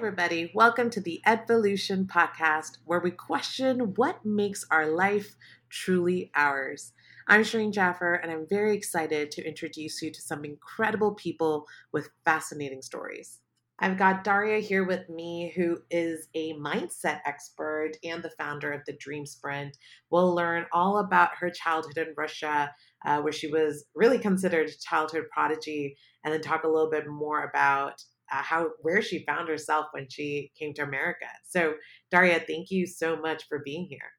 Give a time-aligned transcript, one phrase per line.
[0.00, 0.50] everybody.
[0.54, 5.36] Welcome to the Evolution podcast, where we question what makes our life
[5.68, 6.94] truly ours.
[7.28, 12.08] I'm Shireen Jaffer, and I'm very excited to introduce you to some incredible people with
[12.24, 13.40] fascinating stories.
[13.78, 18.80] I've got Daria here with me, who is a mindset expert and the founder of
[18.86, 19.76] the Dream Sprint.
[20.08, 22.74] We'll learn all about her childhood in Russia,
[23.04, 27.06] uh, where she was really considered a childhood prodigy, and then talk a little bit
[27.06, 28.02] more about
[28.32, 31.26] Uh, how where she found herself when she came to America.
[31.48, 31.74] So,
[32.10, 34.12] Daria, thank you so much for being here.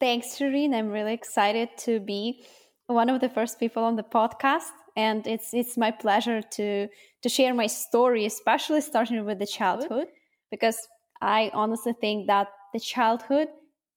[0.00, 0.74] Thanks, Shireen.
[0.74, 2.44] I'm really excited to be
[2.86, 6.88] one of the first people on the podcast, and it's it's my pleasure to
[7.22, 10.08] to share my story, especially starting with the childhood,
[10.50, 10.78] because
[11.20, 13.48] I honestly think that the childhood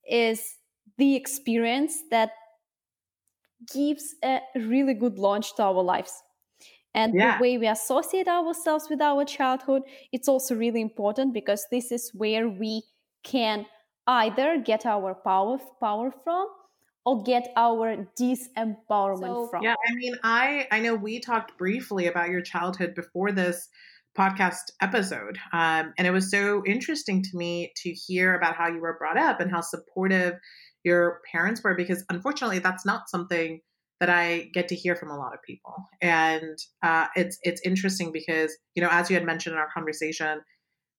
[0.10, 0.56] is
[0.98, 2.32] the experience that
[3.74, 6.14] gives a really good launch to our lives
[6.94, 7.38] and yeah.
[7.38, 12.12] the way we associate ourselves with our childhood it's also really important because this is
[12.14, 12.84] where we
[13.24, 13.66] can
[14.08, 16.48] either get our power power from
[17.06, 22.08] or get our disempowerment so, from yeah i mean i i know we talked briefly
[22.08, 23.70] about your childhood before this
[24.18, 28.82] podcast episode um, and it was so interesting to me to hear about how you
[28.82, 30.34] were brought up and how supportive
[30.84, 33.62] your parents were because unfortunately that's not something
[34.02, 35.76] that I get to hear from a lot of people.
[36.02, 40.42] And uh, it's it's interesting because you know, as you had mentioned in our conversation,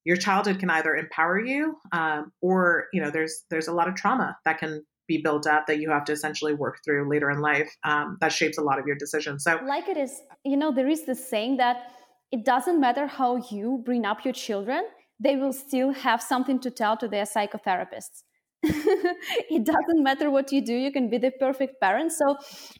[0.04, 3.96] your childhood can either empower you, um, or you know, there's there's a lot of
[3.96, 7.40] trauma that can be built up that you have to essentially work through later in
[7.40, 9.42] life um, that shapes a lot of your decisions.
[9.42, 11.90] So, like it is, you know, there is this saying that
[12.30, 14.84] it doesn't matter how you bring up your children;
[15.18, 18.22] they will still have something to tell to their psychotherapists.
[19.50, 22.12] it doesn't matter what you do you can be the perfect parent.
[22.12, 22.36] So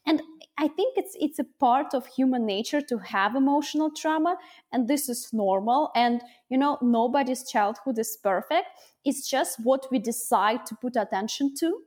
[0.07, 0.23] and
[0.59, 4.37] i think it's it's a part of human nature to have emotional trauma
[4.71, 5.91] and this is normal.
[5.97, 8.69] And you know nobody's childhood is perfect.
[9.05, 11.83] It's just what we decide to put attention to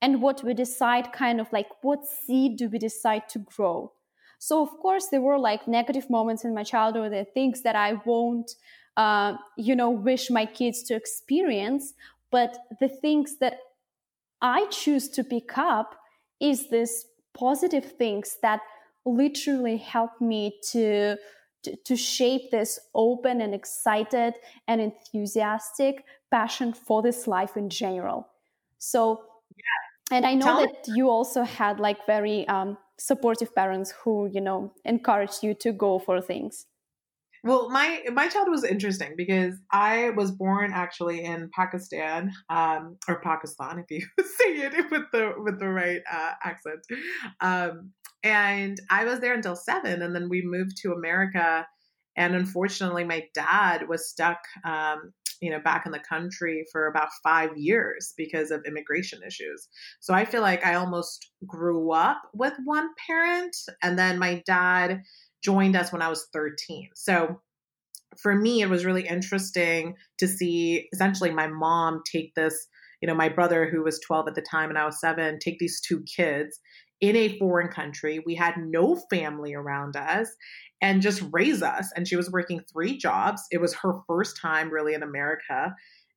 [0.00, 3.92] and what we decide kind of like what seed do we decide to grow.
[4.38, 7.94] So of course there were like negative moments in my childhood and things that i
[8.04, 8.54] won't
[8.96, 11.94] uh, you know wish my kids to experience
[12.30, 13.58] but the things that
[14.40, 15.94] I choose to pick up
[16.40, 18.60] is this positive things that
[19.04, 21.16] literally help me to,
[21.62, 24.34] to, to shape this open and excited
[24.66, 28.28] and enthusiastic passion for this life in general.
[28.78, 29.22] So,
[29.56, 30.16] yeah.
[30.16, 34.40] and I know Tell that you also had like very um, supportive parents who, you
[34.40, 36.66] know, encouraged you to go for things.
[37.44, 43.20] Well, my my child was interesting because I was born actually in Pakistan, um, or
[43.20, 46.80] Pakistan, if you say it with the with the right uh, accent.
[47.40, 47.92] Um,
[48.24, 51.66] and I was there until seven, and then we moved to America.
[52.16, 57.10] And unfortunately, my dad was stuck, um, you know, back in the country for about
[57.22, 59.68] five years because of immigration issues.
[60.00, 65.02] So I feel like I almost grew up with one parent, and then my dad
[65.42, 66.90] joined us when I was 13.
[66.94, 67.40] So
[68.16, 72.66] for me, it was really interesting to see essentially my mom take this,
[73.00, 75.58] you know, my brother who was 12 at the time and I was seven, take
[75.58, 76.60] these two kids
[77.00, 78.20] in a foreign country.
[78.24, 80.28] We had no family around us
[80.80, 81.90] and just raise us.
[81.94, 83.42] And she was working three jobs.
[83.50, 85.74] It was her first time really in America.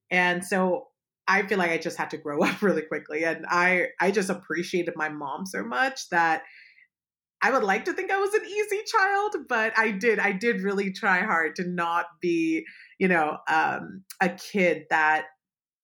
[0.09, 0.87] And so
[1.27, 3.23] I feel like I just had to grow up really quickly.
[3.23, 6.43] And I I just appreciated my mom so much that
[7.41, 10.19] I would like to think I was an easy child, but I did.
[10.19, 12.66] I did really try hard to not be,
[13.00, 15.25] you know, um, a kid that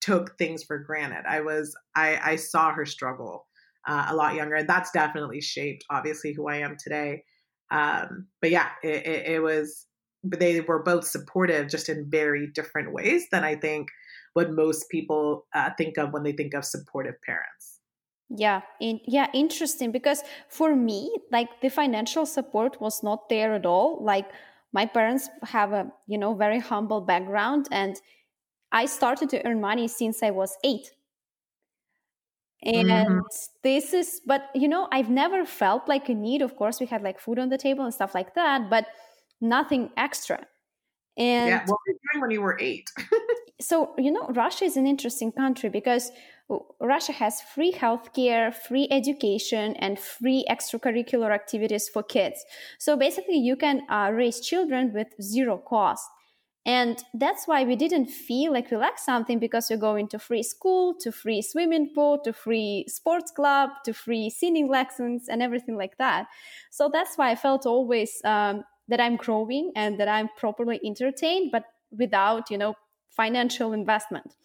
[0.01, 1.23] took things for granted.
[1.27, 1.75] I was.
[1.95, 3.47] I, I saw her struggle
[3.87, 7.23] uh, a lot younger, and that's definitely shaped, obviously, who I am today.
[7.71, 9.85] Um, but yeah, it, it, it was.
[10.23, 13.87] They were both supportive, just in very different ways than I think
[14.33, 17.76] what most people uh, think of when they think of supportive parents
[18.29, 23.65] yeah in, yeah interesting because for me like the financial support was not there at
[23.65, 24.03] all.
[24.03, 24.27] Like
[24.73, 27.95] my parents have a you know very humble background and
[28.71, 30.91] i started to earn money since i was 8
[32.63, 33.19] and mm-hmm.
[33.63, 36.41] this is but you know i've never felt like a need.
[36.41, 38.87] Of course we had like food on the table and stuff like that but
[39.39, 40.45] nothing extra.
[41.17, 42.91] And yeah what were you doing when you were 8
[43.61, 46.11] so you know russia is an interesting country because
[46.79, 52.43] Russia has free healthcare, free education, and free extracurricular activities for kids.
[52.79, 56.07] So basically, you can uh, raise children with zero cost.
[56.65, 60.43] And that's why we didn't feel like we lack something because we're going to free
[60.43, 65.77] school, to free swimming pool, to free sports club, to free singing lessons, and everything
[65.77, 66.27] like that.
[66.69, 71.51] So that's why I felt always um, that I'm growing and that I'm properly entertained,
[71.51, 72.75] but without, you know,
[73.09, 74.35] financial investment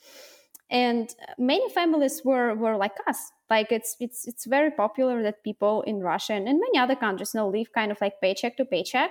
[0.73, 3.31] and many families were were like us.
[3.51, 7.33] Like it's it's it's very popular that people in russia and in many other countries
[7.35, 9.11] you know live kind of like paycheck to paycheck.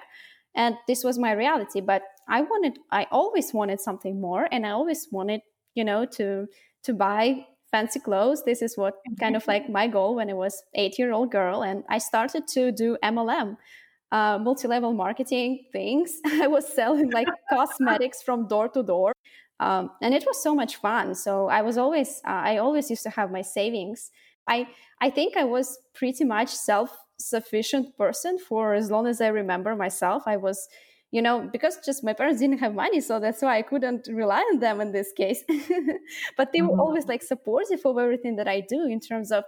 [0.56, 4.72] And this was my reality but i wanted i always wanted something more and i
[4.72, 5.42] always wanted
[5.76, 6.48] you know to
[6.84, 8.44] to buy fancy clothes.
[8.44, 11.62] This is what kind of like my goal when i was eight year old girl
[11.64, 13.56] and i started to do mlm
[14.12, 16.20] uh, multi-level marketing things.
[16.26, 19.14] I was selling like cosmetics from door to door
[19.62, 21.14] um, and it was so much fun.
[21.16, 24.12] So i was always uh, i always used to have my savings.
[24.48, 24.68] I
[25.00, 29.76] i think i was pretty much self sufficient person for as long as i remember
[29.76, 30.24] myself.
[30.26, 30.68] I was
[31.12, 34.40] you know because just my parents didn't have money so that's why i couldn't rely
[34.52, 35.44] on them in this case.
[36.38, 36.80] But they were mm-hmm.
[36.80, 39.44] always like supportive of everything that i do in terms of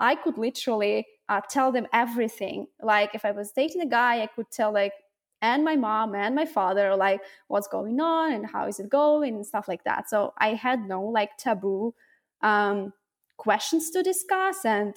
[0.00, 2.66] i could literally uh, tell them everything.
[2.80, 4.94] Like if i was dating a guy i could tell like
[5.42, 9.34] and my mom and my father like what's going on and how is it going
[9.34, 10.08] and stuff like that.
[10.08, 11.94] So i had no like taboo
[12.42, 12.92] um,
[13.36, 14.94] questions to discuss and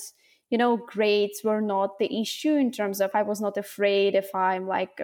[0.50, 4.34] you know grades were not the issue in terms of i was not afraid if
[4.36, 5.02] i'm like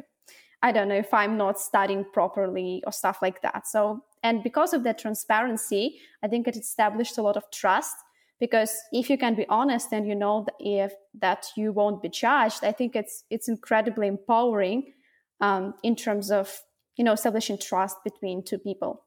[0.61, 3.67] i don't know if i'm not studying properly or stuff like that.
[3.67, 7.95] So and because of that transparency i think it established a lot of trust
[8.39, 12.09] because if you can be honest and you know that if that you won't be
[12.09, 14.94] judged i think it's it's incredibly empowering
[15.41, 16.61] um, in terms of
[16.97, 19.03] you know establishing trust between two people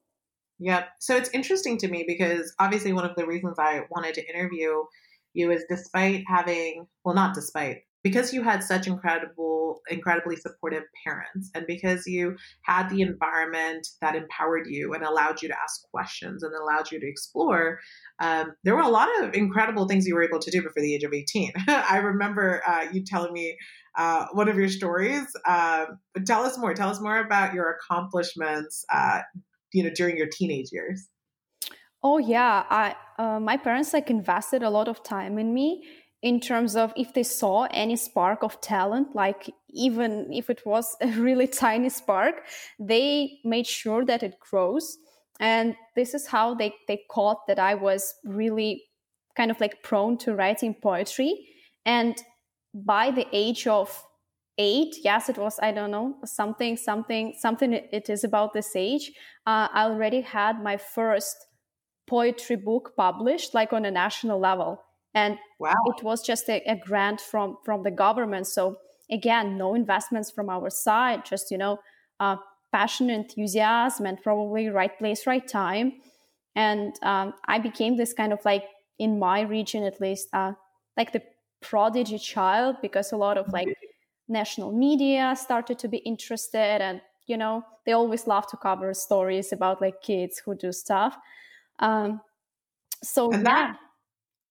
[0.60, 0.88] Yep.
[1.00, 4.84] So it's interesting to me because obviously one of the reasons I wanted to interview
[5.32, 11.50] you is despite having, well, not despite, because you had such incredible, incredibly supportive parents,
[11.54, 16.42] and because you had the environment that empowered you and allowed you to ask questions
[16.42, 17.80] and allowed you to explore,
[18.20, 20.94] um, there were a lot of incredible things you were able to do before the
[20.94, 21.52] age of 18.
[21.68, 23.56] I remember uh, you telling me
[23.96, 25.26] uh, one of your stories.
[25.46, 25.86] Uh,
[26.26, 26.74] tell us more.
[26.74, 29.20] Tell us more about your accomplishments, uh,
[29.72, 31.08] you know, during your teenage years.
[32.02, 35.84] Oh yeah, I uh, my parents like invested a lot of time in me
[36.24, 40.96] in terms of if they saw any spark of talent, like even if it was
[41.02, 42.46] a really tiny spark,
[42.80, 44.96] they made sure that it grows.
[45.38, 48.84] And this is how they they caught that I was really
[49.36, 51.46] kind of like prone to writing poetry
[51.84, 52.16] and
[52.72, 54.04] by the age of
[54.58, 59.10] eight yes it was i don't know something something something it is about this age
[59.48, 61.36] uh, i already had my first
[62.06, 64.80] poetry book published like on a national level
[65.14, 65.74] and wow.
[65.86, 68.46] it was just a, a, grant from from the government.
[68.46, 68.78] So
[69.10, 71.78] again no investments from our side just you know
[72.20, 72.36] uh,
[72.72, 75.94] passion enthusiasm and probably right place right time.
[76.56, 78.64] And um, i became this kind of like
[78.98, 80.52] in my region at least uh,
[80.96, 81.22] like the
[81.60, 83.68] prodigy child because a lot of like
[84.28, 89.52] national media started to be interested and you know they always love to cover stories
[89.52, 91.16] about like kids who do stuff.
[91.78, 92.20] Um
[93.02, 93.76] so and that,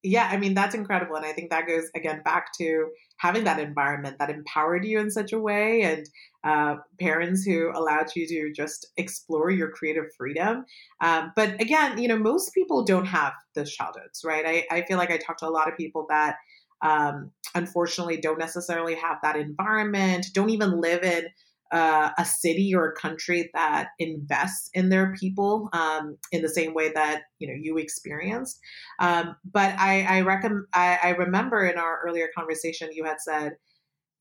[0.03, 3.59] yeah i mean that's incredible and i think that goes again back to having that
[3.59, 6.09] environment that empowered you in such a way and
[6.43, 10.65] uh, parents who allowed you to just explore your creative freedom.
[10.99, 14.45] Um, but again you know most people don't have those childhoods right?
[14.45, 16.35] I, I feel like i talk to a lot of people that
[16.81, 21.27] um, unfortunately don't necessarily have that environment, don't even live in
[21.73, 26.73] uh, a city or a country that invests in their people um, in the same
[26.73, 28.59] way that you know you experienced.
[28.99, 33.53] Um, but I I, I, I remember in our earlier conversation you had said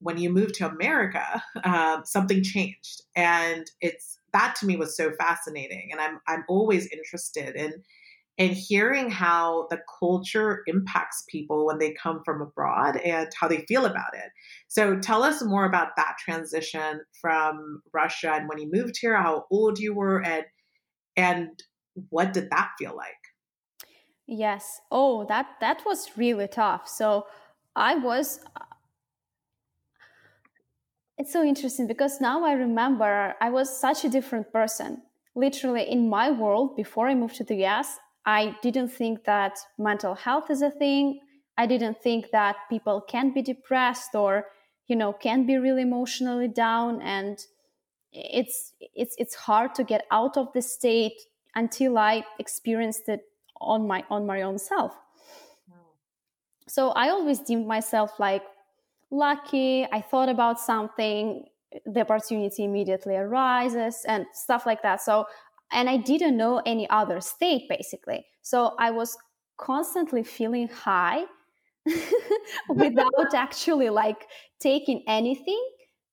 [0.01, 5.13] when you moved to America uh, something changed, and it's that to me was so
[5.13, 7.83] fascinating, and I'm I'm always interested in
[8.39, 13.65] and hearing how the culture impacts people when they come from abroad and how they
[13.69, 14.31] feel about it.
[14.69, 19.45] So tell us more about that transition from Russia and when you moved here, how
[19.51, 20.45] old you were and
[21.17, 21.63] and
[22.09, 23.11] what did that feel like?
[24.27, 24.81] Yes.
[24.91, 26.89] Oh, that that was really tough.
[26.89, 27.27] So
[27.77, 28.41] I was
[31.19, 35.03] it's so interesting because now I remember I was such a different person.
[35.35, 40.15] Literally in my world before I moved to the US, I didn't think that mental
[40.15, 41.21] health is a thing.
[41.59, 44.47] I didn't think that people can be depressed or,
[44.87, 47.03] you know, can be really emotionally down.
[47.03, 47.39] And
[48.13, 51.21] it's it's it's hard to get out of the state
[51.55, 53.25] until I experienced it
[53.61, 54.93] on my on my own self.
[55.69, 55.79] Hmm.
[56.69, 58.43] So I always deemed myself like
[59.11, 59.87] lucky.
[59.93, 61.45] I thought about something,
[61.87, 65.01] the opportunity immediately arises and stuff like that.
[65.01, 65.27] So
[65.73, 68.27] and I didn't know any other state basically.
[68.43, 69.17] So I was
[69.57, 71.25] constantly feeling high
[72.69, 74.27] without actually like
[74.61, 75.63] taking anything.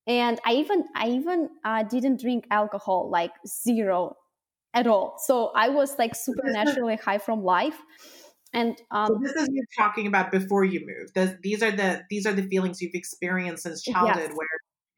[0.07, 4.15] And I even I even uh, didn't drink alcohol, like zero.
[4.73, 5.15] at all.
[5.25, 7.77] So I was like supernaturally high from life.
[8.53, 11.13] And um, so this is you talking about before you moved.
[11.13, 14.35] This, these are the these are the feelings you've experienced since childhood, yes.
[14.35, 14.47] where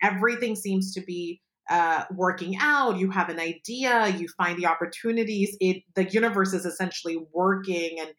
[0.01, 1.41] everything seems to be
[1.71, 2.99] uh, working out.
[2.99, 5.55] You have an idea, you find the opportunities.
[5.59, 8.09] It the universe is essentially working and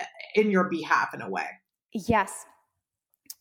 [0.00, 0.04] uh,
[0.36, 1.48] in your behalf in a way.
[1.92, 2.46] Yes,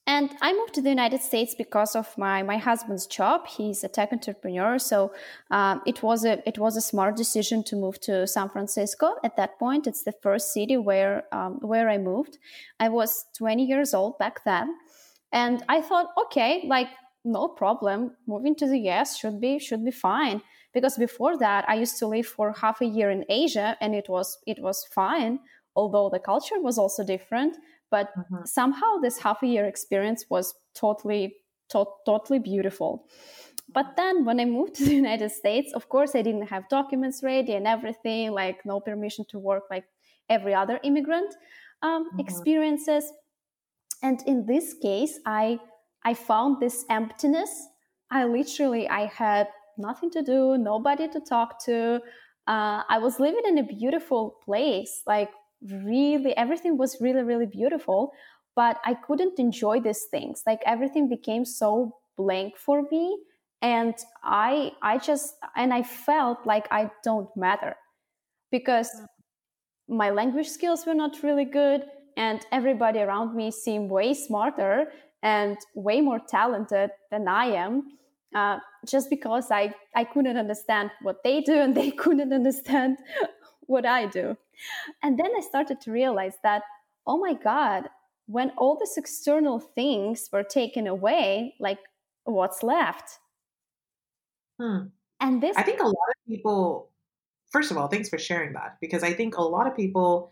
[0.07, 3.45] and I moved to the United States because of my my husband's job.
[3.45, 5.13] He's a tech entrepreneur, so
[5.51, 9.07] um, it was a it was a smart decision to move to San Francisco.
[9.23, 12.39] At that point, it's the first city where um, where I moved.
[12.79, 14.75] I was 20 years old back then,
[15.31, 16.89] and I thought, okay, like
[17.25, 20.41] no problem, moving to the US should be should be fine.
[20.73, 24.07] Because before that, I used to live for half a year in Asia, and it
[24.07, 25.39] was it was fine,
[25.75, 27.57] although the culture was also different
[27.89, 28.43] but mm-hmm.
[28.45, 31.35] somehow this half a year experience was totally
[31.69, 33.07] to- totally beautiful
[33.73, 37.21] but then when i moved to the united states of course i didn't have documents
[37.23, 39.85] ready and everything like no permission to work like
[40.29, 41.33] every other immigrant
[41.81, 42.19] um, mm-hmm.
[42.19, 43.11] experiences
[44.01, 45.59] and in this case i
[46.03, 47.67] i found this emptiness.
[48.11, 52.01] I literally i had nothing to do nobody to talk to.
[52.47, 55.29] Uh, i was living in a beautiful place like
[55.61, 58.11] really everything was really really beautiful
[58.55, 60.43] but i couldn't enjoy these things.
[60.45, 63.17] Like everything became so blank for me
[63.61, 67.75] and i i just and i felt like i don't matter
[68.51, 68.89] because
[69.87, 71.83] my language skills were not really good
[72.17, 77.83] and everybody around me seemed way smarter and way more talented than i am
[78.35, 82.97] uh, just because I, I couldn't understand what they do and they couldn't understand
[83.61, 84.37] what I do.
[85.01, 86.63] And then I started to realize that,
[87.07, 87.85] oh my God,
[88.27, 91.79] when all these external things were taken away, like
[92.25, 93.19] what's left?
[94.59, 94.87] Hmm.
[95.19, 96.91] And this, I think a lot of people,
[97.51, 100.31] first of all, thanks for sharing that because I think a lot of people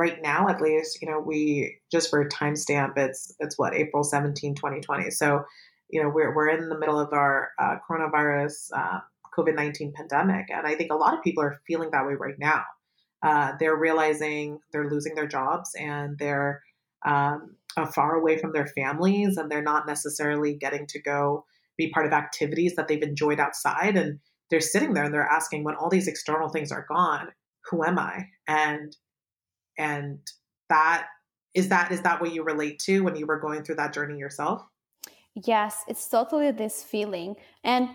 [0.00, 4.02] right now, at least, you know, we just for a timestamp, it's, it's what, April
[4.02, 5.10] 17, 2020.
[5.10, 5.44] So,
[5.90, 9.00] you know, we're, we're in the middle of our uh, coronavirus uh,
[9.36, 10.46] COVID 19 pandemic.
[10.48, 12.64] And I think a lot of people are feeling that way right now.
[13.22, 16.62] Uh, they're realizing they're losing their jobs and they're
[17.04, 21.44] um, uh, far away from their families and they're not necessarily getting to go
[21.76, 23.98] be part of activities that they've enjoyed outside.
[23.98, 27.28] And they're sitting there and they're asking, when all these external things are gone,
[27.70, 28.24] who am I?
[28.48, 28.96] And
[29.80, 30.18] and
[30.68, 31.06] that
[31.54, 34.18] is that is that what you relate to when you were going through that journey
[34.18, 34.62] yourself?
[35.34, 37.36] Yes, it's totally this feeling.
[37.64, 37.88] And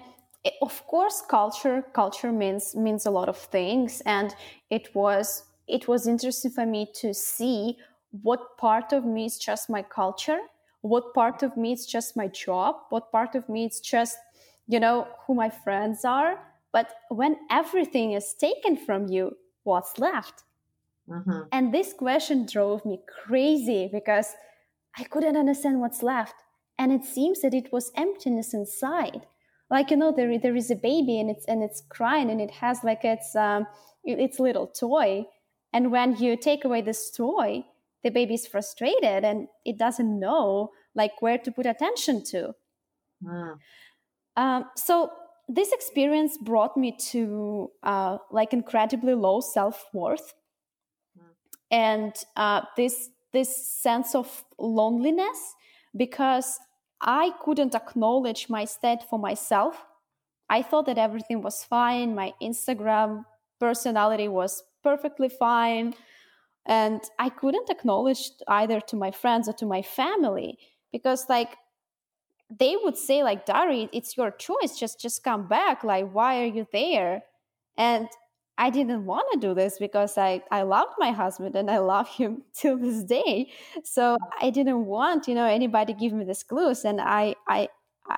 [0.62, 4.36] of course culture culture means means a lot of things and
[4.70, 7.78] it was it was interesting for me to see
[8.22, 10.40] what part of me is just my culture
[10.82, 14.18] what part of me is just my job what part of me is just
[14.68, 16.38] you know who my friends are
[16.72, 20.44] but when everything is taken from you what's left
[21.10, 21.42] mm-hmm.
[21.52, 24.34] and this question drove me crazy because
[24.98, 26.36] i couldn't understand what's left
[26.78, 29.26] and it seems that it was emptiness inside
[29.70, 32.52] like you know there there is a baby and it's and it's crying and it
[32.52, 33.66] has like its um
[34.04, 35.26] its little toy
[35.74, 37.64] and when you take away this toy
[38.04, 42.54] the baby is frustrated and it doesn't know like where to put attention to
[43.24, 43.58] mm.
[44.38, 45.12] um, so
[45.48, 50.45] this experience brought me to uh, like incredibly low self-worth mm.
[51.76, 53.52] And uh, this this
[53.84, 55.40] sense of loneliness
[55.98, 56.58] because
[57.02, 59.76] I couldn't acknowledge my state for myself.
[60.50, 62.16] I thought that everything was fine.
[62.16, 63.26] My Instagram
[63.60, 65.94] personality was perfectly fine.
[66.66, 70.58] And I couldn't acknowledge either to my friends or to my family
[70.94, 71.52] because, like,
[72.50, 74.80] they would say, like, Dari, it's your choice.
[74.80, 75.84] Just, just come back.
[75.84, 77.24] Like, why are you there?
[77.78, 78.08] And
[78.58, 82.08] I didn't want to do this because I, I loved my husband and I love
[82.08, 83.52] him till this day.
[83.84, 86.86] So I didn't want, you know, anybody give me this clues.
[86.86, 87.68] And I, I,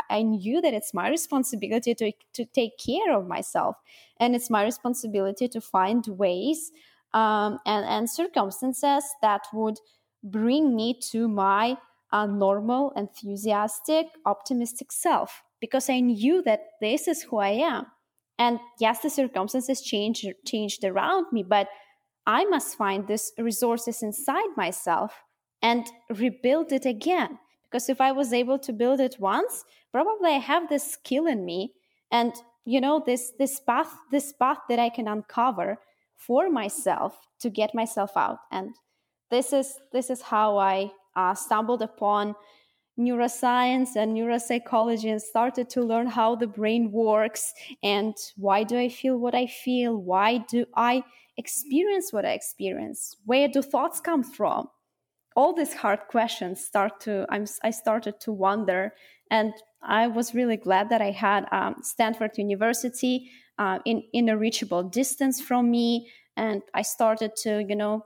[0.10, 3.78] I knew that it's my responsibility to, to take care of myself.
[4.20, 6.72] And it's my responsibility to find ways
[7.14, 9.80] um, and, and circumstances that would
[10.24, 11.78] bring me to my
[12.12, 15.42] uh, normal, enthusiastic, optimistic self.
[15.60, 17.88] Because I knew that this is who I am
[18.40, 21.68] and yes, the circumstances changed changed around me, but
[22.26, 25.24] I must find these resources inside myself
[25.62, 27.40] and rebuild it again.
[27.64, 31.46] Because if I was able to build it once, probably I have this skill in
[31.46, 31.74] me
[32.12, 32.34] and
[32.66, 35.78] you know this this path this path that I can uncover
[36.16, 38.40] for myself to get myself out.
[38.52, 38.76] And
[39.32, 42.36] this is this is how I uh, stumbled upon
[43.00, 48.90] neuroscience and neuropsychology and started to learn how the brain works and why do I
[48.90, 49.96] feel what I feel?
[49.96, 51.04] Why do I
[51.38, 53.16] experience what I experience?
[53.26, 54.70] Where do thoughts come from?
[55.36, 58.94] All these hard questions start to I'm, I started to wonder,
[59.30, 64.38] and I was really glad that I had um, Stanford University uh, in in a
[64.38, 68.04] reachable distance from me, and I started to you know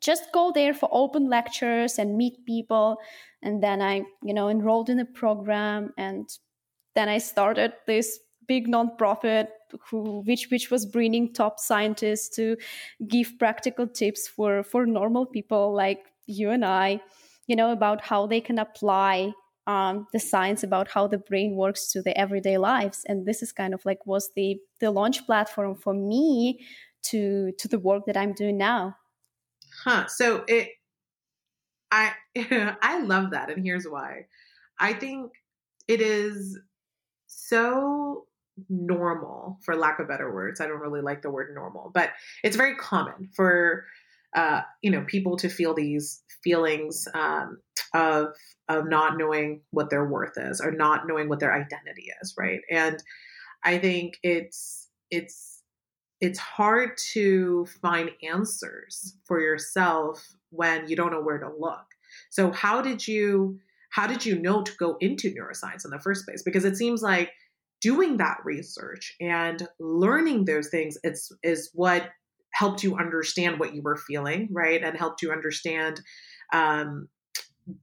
[0.00, 2.98] just go there for open lectures and meet people.
[3.42, 6.28] And then i you know enrolled in a program and
[6.96, 9.48] then i started this big nonprofit
[9.88, 12.56] who which which was bringing top scientists to
[13.06, 17.00] give practical tips for for normal people like you and i
[17.46, 19.32] you know about how they can apply
[19.68, 23.04] um, the science about how the brain works to their everyday lives.
[23.06, 26.64] And this is kind of like was the the launch platform for me
[27.02, 28.96] to to the work that i'm doing now
[29.84, 30.70] huh so it
[31.90, 32.12] I
[32.82, 34.26] I love that and here's why.
[34.78, 35.32] I think
[35.88, 36.58] it is
[37.26, 38.26] so
[38.68, 40.60] normal for lack of better words.
[40.60, 42.10] I don't really like the word normal, but
[42.42, 43.84] it's very common for
[44.36, 47.58] uh, you know people to feel these feelings um,
[47.94, 48.34] of
[48.68, 52.60] of not knowing what their worth is or not knowing what their identity is, right?
[52.70, 53.02] And
[53.64, 55.47] I think it's it's
[56.20, 61.84] it's hard to find answers for yourself when you don't know where to look.
[62.30, 63.58] So how did you
[63.90, 66.42] how did you know to go into neuroscience in the first place?
[66.42, 67.30] Because it seems like
[67.80, 72.10] doing that research and learning those things it's is what
[72.52, 74.82] helped you understand what you were feeling, right?
[74.82, 76.00] And helped you understand
[76.52, 77.08] um,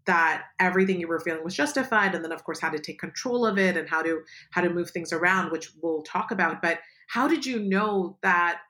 [0.05, 3.45] that everything you were feeling was justified and then of course how to take control
[3.45, 6.79] of it and how to how to move things around which we'll talk about but
[7.07, 8.62] how did you know that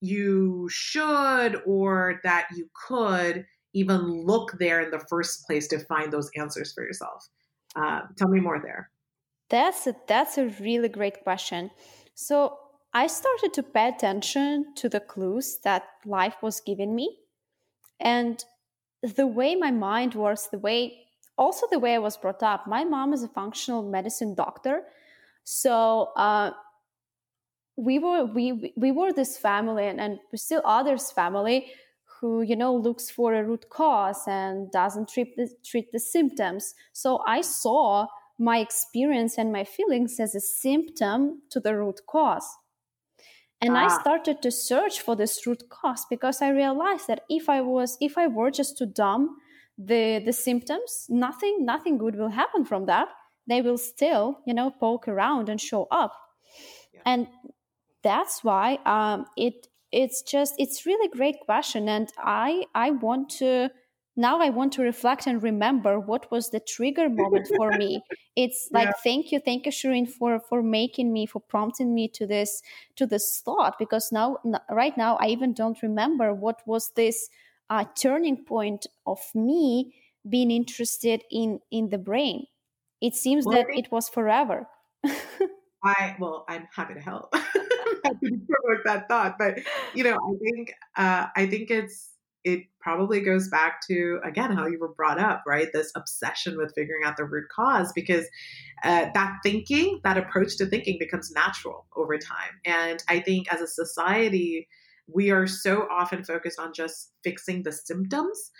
[0.00, 3.44] you should or that you could
[3.74, 7.28] even look there in the first place to find those answers for yourself?
[7.76, 8.90] Uh, tell me more there.
[9.50, 11.70] That's a, that's a really great question.
[12.14, 12.58] So
[12.92, 17.18] I started to pay attention to the clues that life was giving me,
[18.00, 18.42] and
[19.02, 21.04] the way my mind works, the way
[21.36, 22.66] also the way I was brought up.
[22.66, 24.82] My mom is a functional medicine doctor,
[25.44, 26.52] so uh,
[27.78, 31.72] we were we we were this family and, and still others family
[32.20, 36.74] who you know looks for a root cause and doesn't treat the, treat the symptoms
[36.92, 38.04] so i saw
[38.36, 42.48] my experience and my feelings as a symptom to the root cause
[43.60, 43.84] and ah.
[43.84, 47.96] i started to search for this root cause because i realized that if i was
[48.00, 49.36] if i were just to dumb
[49.78, 53.06] the the symptoms nothing nothing good will happen from that
[53.46, 56.12] they will still you know poke around and show up
[56.92, 57.02] yeah.
[57.06, 57.28] and
[58.02, 63.70] that's why um, it it's just it's really great question and i i want to
[64.16, 68.02] now i want to reflect and remember what was the trigger moment for me.
[68.36, 68.92] It's like yeah.
[69.02, 72.62] thank you thank you Shireen for for making me for prompting me to this
[72.94, 74.36] to this thought because now
[74.70, 77.30] right now i even don't remember what was this
[77.70, 79.94] uh, turning point of me
[80.28, 82.46] being interested in in the brain.
[83.00, 84.68] It seems well, that it was forever.
[85.84, 87.32] I well i'm happy to help
[88.48, 89.36] provoke that thought.
[89.38, 89.58] But
[89.94, 92.10] you know, I think uh, I think it's
[92.44, 95.68] it probably goes back to again how you were brought up, right?
[95.72, 98.26] This obsession with figuring out the root cause because
[98.84, 102.60] uh, that thinking, that approach to thinking, becomes natural over time.
[102.64, 104.68] And I think as a society,
[105.12, 108.50] we are so often focused on just fixing the symptoms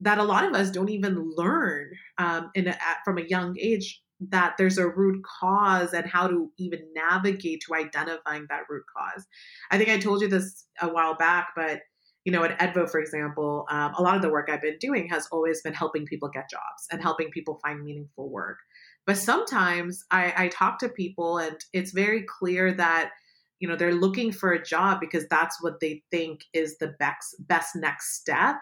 [0.00, 4.02] that a lot of us don't even learn um, in a, from a young age
[4.20, 9.26] that there's a root cause and how to even navigate to identifying that root cause.
[9.70, 11.80] I think I told you this a while back, but
[12.24, 15.08] you know, at Edvo, for example, um, a lot of the work I've been doing
[15.08, 18.58] has always been helping people get jobs and helping people find meaningful work.
[19.06, 23.10] But sometimes I, I talk to people, and it's very clear that
[23.60, 27.36] you know they're looking for a job because that's what they think is the best
[27.40, 28.56] best next step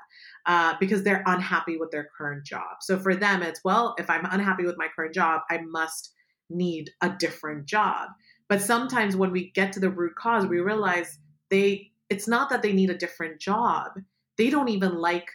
[0.47, 2.77] uh, because they're unhappy with their current job.
[2.81, 6.13] So for them it's well if i'm unhappy with my current job i must
[6.51, 8.11] need a different job.
[8.49, 11.19] But sometimes when we get to the root cause we realize
[11.51, 13.93] they it's not that they need a different job.
[14.37, 15.29] They don't even like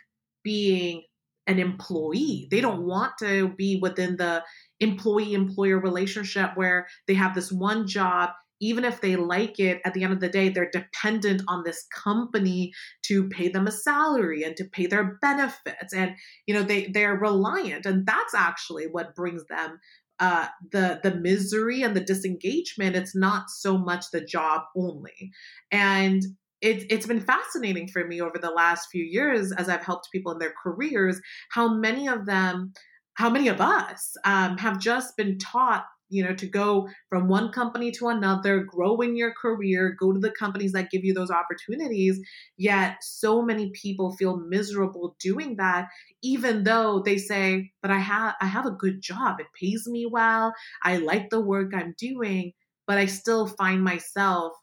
[0.44, 1.04] being
[1.48, 2.48] an employee.
[2.52, 4.44] They don't want to be within the
[4.80, 9.94] employee employer relationship where they have this one job even if they like it, at
[9.94, 12.72] the end of the day, they're dependent on this company
[13.04, 15.94] to pay them a salary and to pay their benefits.
[15.94, 16.16] And,
[16.46, 17.86] you know, they, they're reliant.
[17.86, 19.80] And that's actually what brings them
[20.20, 22.96] uh, the the misery and the disengagement.
[22.96, 25.32] It's not so much the job only.
[25.72, 26.24] And
[26.60, 30.32] it, it's been fascinating for me over the last few years as I've helped people
[30.32, 32.74] in their careers, how many of them
[33.14, 37.52] how many of us um, have just been taught you know to go from one
[37.52, 41.32] company to another grow in your career go to the companies that give you those
[41.32, 42.20] opportunities
[42.58, 45.88] yet so many people feel miserable doing that
[46.24, 49.40] even though they say but i have i have a good job.
[49.40, 50.54] It pays me well.
[50.84, 52.54] I like the work i'm doing
[52.86, 54.54] but i still find myself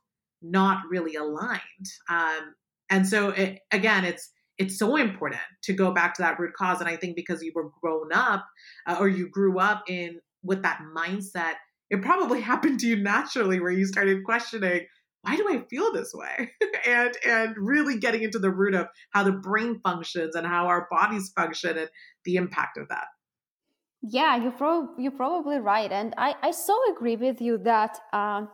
[0.42, 1.86] not really aligned.
[2.10, 2.54] Um,
[2.90, 6.80] and so it, again it's it's so important to go back to that root cause
[6.80, 8.46] and i think because you were grown up
[8.86, 11.54] uh, or you grew up in with that mindset,
[11.90, 14.86] it probably happened to you naturally where you started questioning,
[15.22, 16.50] why do I feel this way?
[16.86, 20.86] and and really getting into the root of how the brain functions and how our
[20.90, 21.88] bodies function and
[22.24, 23.06] the impact of that.
[24.06, 25.90] Yeah, you're, you're probably right.
[25.90, 28.44] And I, I so agree with you that uh,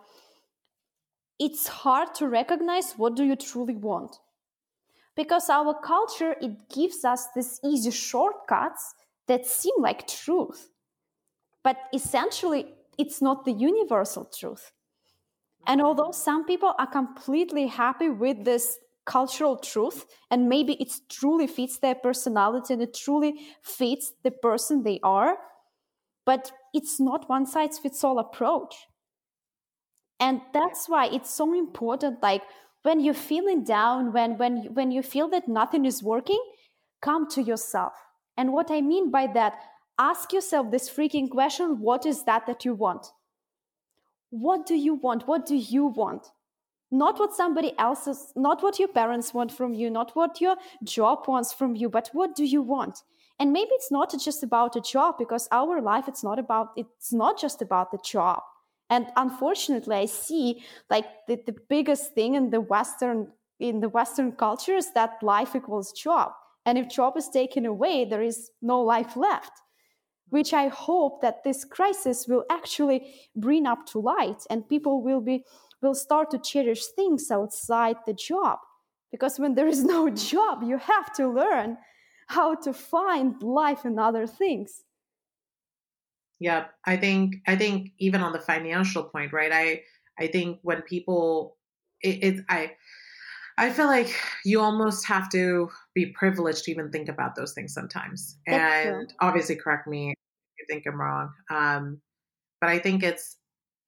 [1.40, 4.16] it's hard to recognize what do you truly want.
[5.16, 8.94] Because our culture, it gives us these easy shortcuts
[9.26, 10.69] that seem like truth.
[11.62, 14.72] But essentially, it's not the universal truth.
[15.66, 21.46] And although some people are completely happy with this cultural truth, and maybe it truly
[21.46, 25.36] fits their personality and it truly fits the person they are,
[26.24, 28.74] but it's not one size fits all approach.
[30.18, 32.22] And that's why it's so important.
[32.22, 32.42] Like
[32.82, 36.40] when you're feeling down, when when when you feel that nothing is working,
[37.00, 37.94] come to yourself.
[38.36, 39.54] And what I mean by that,
[40.00, 43.06] ask yourself this freaking question what is that that you want?
[44.30, 45.28] What do you want?
[45.28, 46.26] What do you want?
[46.90, 51.28] Not what somebody else's, not what your parents want from you, not what your job
[51.28, 53.02] wants from you, but what do you want?
[53.38, 57.12] And maybe it's not just about a job because our life it's not about it's
[57.12, 58.42] not just about the job.
[58.88, 63.28] And unfortunately, I see like the, the biggest thing in the Western
[63.60, 66.32] in the Western culture is that life equals job.
[66.66, 69.52] And if job is taken away, there is no life left
[70.30, 75.20] which I hope that this crisis will actually bring up to light and people will
[75.20, 75.44] be
[75.82, 78.58] will start to cherish things outside the job.
[79.10, 81.78] Because when there is no job, you have to learn
[82.28, 84.84] how to find life in other things.
[86.38, 89.52] Yeah, I think I think even on the financial point, right?
[89.52, 89.82] I
[90.18, 91.56] I think when people
[92.02, 92.72] it, it I
[93.58, 94.14] I feel like
[94.44, 98.38] you almost have to be privileged to even think about those things sometimes.
[98.46, 99.16] That's and true.
[99.20, 100.14] obviously, correct me
[100.70, 101.32] think I'm wrong.
[101.50, 102.00] Um,
[102.60, 103.38] but I think it's,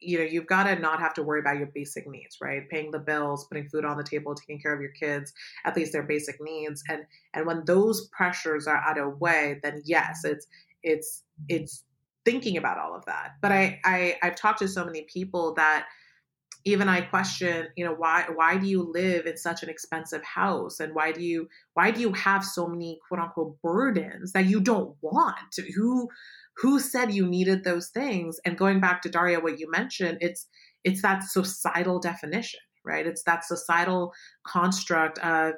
[0.01, 2.69] you know, you've got to not have to worry about your basic needs, right?
[2.69, 5.33] Paying the bills, putting food on the table, taking care of your kids,
[5.65, 6.83] at least their basic needs.
[6.89, 10.47] And and when those pressures are out of way, then yes, it's
[10.83, 11.85] it's it's
[12.25, 13.33] thinking about all of that.
[13.41, 15.87] But I, I I've talked to so many people that
[16.65, 20.79] even I question, you know, why why do you live in such an expensive house
[20.79, 24.61] and why do you why do you have so many quote unquote burdens that you
[24.61, 25.57] don't want?
[25.75, 26.09] Who
[26.59, 28.39] who said you needed those things?
[28.45, 30.47] And going back to Daria, what you mentioned, it's
[30.85, 33.07] it's that societal definition, right?
[33.07, 34.13] It's that societal
[34.47, 35.55] construct of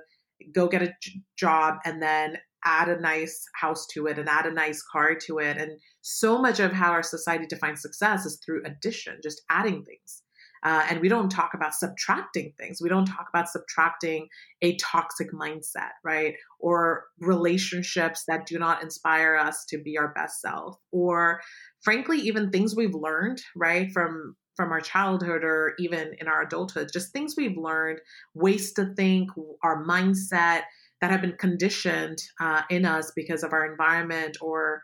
[0.55, 0.93] go get a
[1.37, 5.39] job and then add a nice house to it and add a nice car to
[5.39, 5.57] it.
[5.57, 10.23] And so much of how our society defines success is through addition, just adding things.
[10.65, 12.81] Uh, and we don't talk about subtracting things.
[12.81, 14.29] We don't talk about subtracting
[14.63, 16.35] a toxic mindset, right?
[16.59, 20.79] Or relationships that do not inspire us to be our best self.
[20.91, 21.43] Or
[21.83, 23.91] frankly, even things we've learned, right?
[23.93, 27.99] From from our childhood or even in our adulthood, just things we've learned,
[28.35, 29.29] ways to think,
[29.65, 30.63] our mindset
[31.01, 34.83] that have been conditioned uh, in us because of our environment or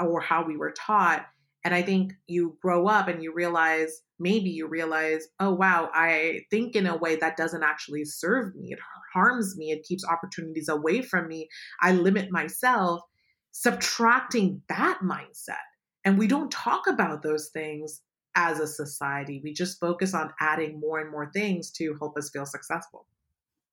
[0.00, 1.26] or how we were taught
[1.64, 6.40] and I think you grow up and you realize, maybe you realize, oh, wow, I
[6.50, 8.72] think in a way that doesn't actually serve me.
[8.72, 8.78] It
[9.12, 9.70] harms me.
[9.70, 11.48] It keeps opportunities away from me.
[11.82, 13.02] I limit myself,
[13.50, 15.66] subtracting that mindset.
[16.04, 18.00] And we don't talk about those things
[18.34, 19.40] as a society.
[19.44, 23.06] We just focus on adding more and more things to help us feel successful.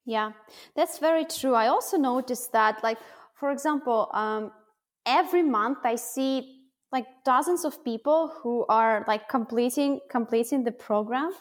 [0.05, 0.31] Yeah,
[0.75, 1.53] that's very true.
[1.53, 2.97] I also noticed that, like,
[3.35, 4.51] for example, um,
[5.05, 6.56] every month I see
[6.91, 11.31] like dozens of people who are like completing completing the program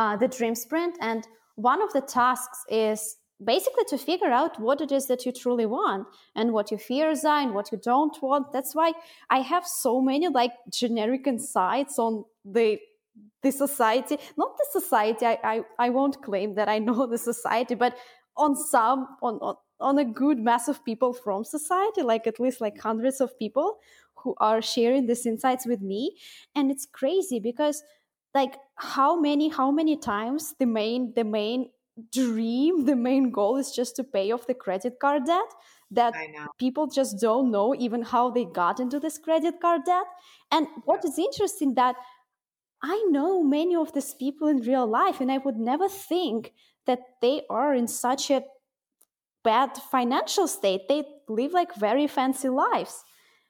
[0.00, 0.96] uh, the dream sprint.
[1.00, 5.32] And one of the tasks is basically to figure out what it is that you
[5.32, 8.52] truly want and what your fears are and what you don't want.
[8.52, 8.92] That's why
[9.30, 12.78] i have so many like generic insights on the
[13.42, 14.18] the society.
[14.36, 17.96] Not the society i i, I won't claim that i know the society but
[18.36, 22.60] on some on, on on a good mass of people from society like at least
[22.60, 23.78] like hundreds of people
[24.22, 26.16] who are sharing these insights with me
[26.54, 27.82] and it's crazy because
[28.34, 31.70] like how many how many times the main the main
[32.12, 35.52] dream the main goal is just to pay off the credit card debt
[35.90, 36.14] that
[36.58, 40.06] people just don't know even how they got into this credit card debt.
[40.50, 41.96] And what is interesting that
[42.82, 46.52] I know many of these people in real life, and I would never think
[46.86, 48.44] that they are in such a
[49.42, 50.82] bad financial state.
[50.88, 53.04] They live like very fancy lives.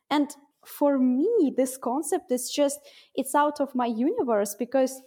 [0.09, 2.81] And for me, this concept is just,
[3.15, 5.03] it's out of my universe because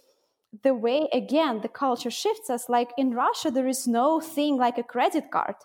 [0.63, 2.69] the way, again, the culture shifts us.
[2.69, 5.55] Like in Russia, there is no thing like a credit card.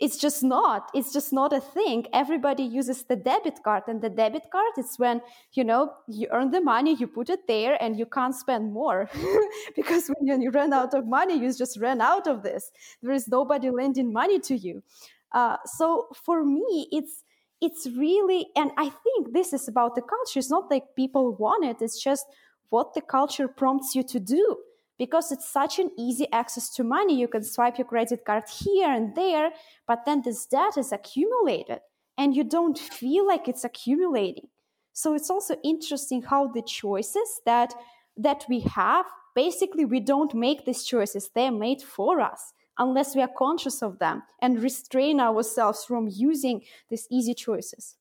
[0.00, 2.06] It's just not it's just not a thing.
[2.12, 5.20] Everybody uses the debit card and the debit card is when
[5.52, 9.08] you know you earn the money you put it there and you can't spend more.
[9.76, 12.72] Because when you run out of money you just run out of this.
[13.02, 14.82] There is nobody lending money to you.
[15.30, 17.22] Uh, so for me it's
[17.66, 21.64] it's really and i think this is about the culture it's not like people want
[21.64, 22.26] it it's just
[22.70, 24.56] what the culture prompts you to do
[24.98, 27.18] because it's such an easy access to money.
[27.18, 29.50] You can swipe your credit card here and there,
[29.86, 31.80] but then this debt is accumulated
[32.16, 34.48] and you don't feel like it's accumulating.
[34.92, 37.74] So it's also interesting how the choices that
[38.16, 41.30] that we have, basically we don't make these choices.
[41.34, 46.62] They're made for us unless we are conscious of them and restrain ourselves from using
[46.88, 47.96] these easy choices.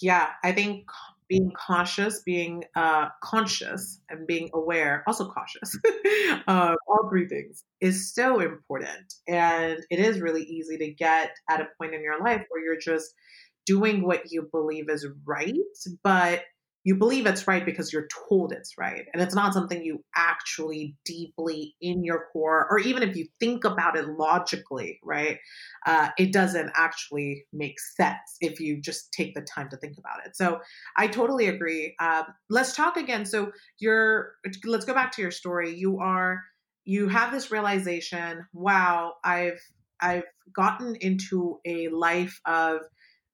[0.00, 0.86] Yeah, I think
[1.28, 5.76] being cautious, being uh, conscious, and being aware, also cautious,
[6.46, 9.14] uh, all three things is so important.
[9.26, 12.80] And it is really easy to get at a point in your life where you're
[12.80, 13.14] just
[13.66, 15.54] doing what you believe is right,
[16.02, 16.42] but
[16.84, 19.06] you believe it's right because you're told it's right.
[19.12, 23.64] And it's not something you actually deeply in your core, or even if you think
[23.64, 25.38] about it logically, right?
[25.84, 30.24] Uh, it doesn't actually make sense if you just take the time to think about
[30.24, 30.36] it.
[30.36, 30.60] So
[30.96, 31.94] I totally agree.
[32.00, 33.26] Um, let's talk again.
[33.26, 34.32] So you're,
[34.64, 35.74] let's go back to your story.
[35.74, 36.40] You are,
[36.84, 39.60] you have this realization, wow, I've,
[40.00, 42.80] I've gotten into a life of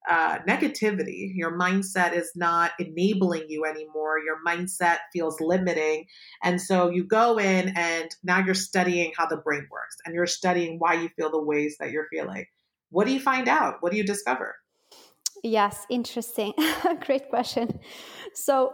[0.09, 1.31] uh, negativity.
[1.35, 4.19] Your mindset is not enabling you anymore.
[4.19, 6.07] Your mindset feels limiting.
[6.43, 10.27] And so you go in and now you're studying how the brain works and you're
[10.27, 12.47] studying why you feel the ways that you're feeling.
[12.91, 13.77] What do you find out?
[13.81, 14.57] What do you discover?
[15.43, 16.53] Yes, interesting.
[17.07, 17.81] Great question.
[18.35, 18.73] So,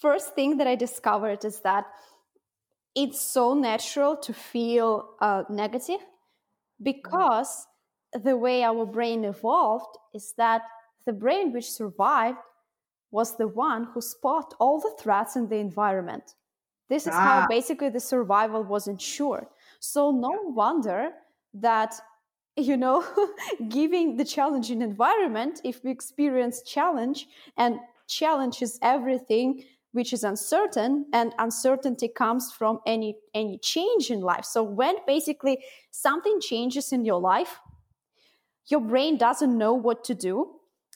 [0.00, 1.84] first thing that I discovered is that
[2.94, 6.00] it's so natural to feel uh, negative
[6.82, 7.66] because
[8.22, 10.62] the way our brain evolved is that
[11.06, 12.38] the brain which survived
[13.10, 16.34] was the one who spot all the threats in the environment.
[16.88, 17.20] This is ah.
[17.20, 19.46] how basically the survival was ensured.
[19.80, 21.10] So no wonder
[21.54, 21.94] that
[22.56, 23.04] you know
[23.68, 31.06] giving the challenging environment if we experience challenge and challenge is everything which is uncertain
[31.12, 35.58] and uncertainty comes from any any change in life so when basically
[35.90, 37.58] something changes in your life
[38.68, 40.50] your brain doesn't know what to do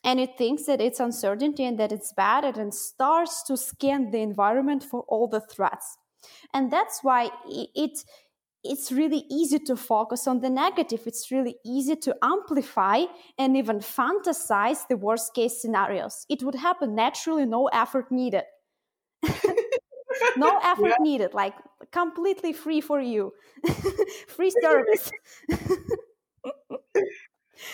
[0.04, 4.10] and it thinks that it's uncertainty and that it's bad and it starts to scan
[4.10, 5.96] the environment for all the threats.
[6.54, 8.04] And that's why it
[8.64, 11.02] it's really easy to focus on the negative.
[11.06, 13.04] It's really easy to amplify
[13.38, 16.26] and even fantasize the worst case scenarios.
[16.28, 18.44] It would happen naturally no effort needed.
[20.36, 20.96] No effort yeah.
[21.00, 21.54] needed like
[21.92, 23.32] completely free for you.
[24.28, 25.10] Free service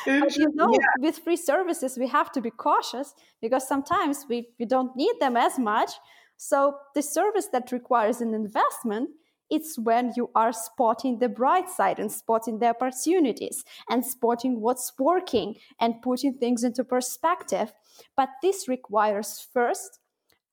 [0.04, 0.86] but you know, yeah.
[0.98, 5.36] with free services, we have to be cautious because sometimes we, we don't need them
[5.36, 5.90] as much.
[6.36, 9.10] So the service that requires an investment,
[9.50, 14.92] it's when you are spotting the bright side and spotting the opportunities and spotting what's
[14.98, 17.72] working and putting things into perspective.
[18.16, 20.00] But this requires first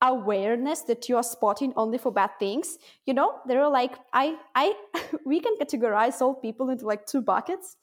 [0.01, 4.35] awareness that you are spotting only for bad things you know there are like i
[4.55, 4.73] i
[5.25, 7.77] we can categorize all people into like two buckets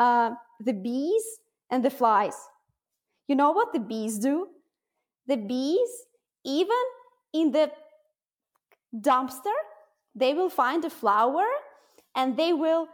[0.00, 1.22] uh, the bees
[1.70, 2.34] and the flies.
[3.28, 4.48] You know what the bees do?
[5.28, 5.90] The bees,
[6.44, 6.82] even
[7.32, 7.70] in the
[8.96, 9.58] dumpster,
[10.14, 11.44] they will find a flower
[12.16, 12.88] and they will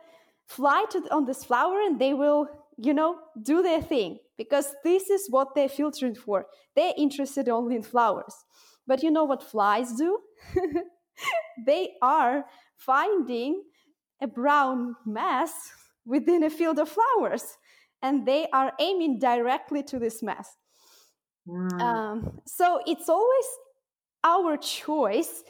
[0.46, 5.08] fly to on this flower and they will, you know, do their thing because this
[5.08, 6.46] is what they're filtering for.
[6.74, 8.34] They're interested only in flowers.
[8.86, 10.18] But you know what flies do?
[11.66, 12.44] they are
[12.76, 13.62] finding
[14.20, 15.52] a brown mass
[16.06, 17.58] within a field of flowers
[18.02, 20.56] and they are aiming directly to this mass.
[21.48, 21.80] Mm.
[21.80, 23.46] um, so it's always
[24.24, 25.44] our choice.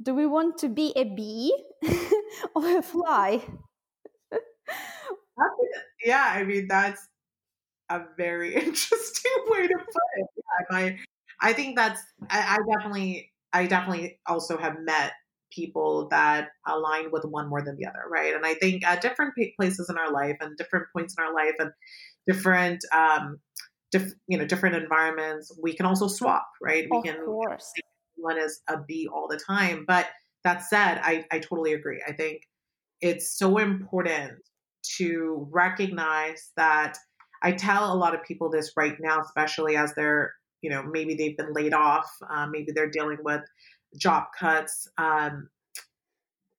[0.00, 1.52] Do we want to be a bee
[2.54, 3.42] or a fly?
[6.04, 7.08] Yeah i mean that's
[7.90, 10.26] a very interesting way to put it.
[10.36, 10.98] Yeah, I,
[11.40, 15.12] I think that's I, I definitely i definitely also have met
[15.54, 18.34] people that align with one more than the other, right?
[18.34, 21.54] And I think at different places in our life and different points in our life
[21.58, 21.70] and
[22.26, 23.38] different, um,
[23.90, 26.86] diff, you know, different environments, we can also swap, right?
[26.90, 27.72] We of can course.
[28.16, 29.84] one is a bee all the time.
[29.86, 30.06] But
[30.44, 32.02] that said, I, I totally agree.
[32.06, 32.42] I think
[33.00, 34.38] it's so important
[34.96, 36.96] to recognize that
[37.42, 40.32] I tell a lot of people this right now, especially as they're,
[40.62, 43.42] you know, maybe they've been laid off, uh, maybe they're dealing with
[43.96, 44.88] job cuts.
[44.98, 45.48] Um,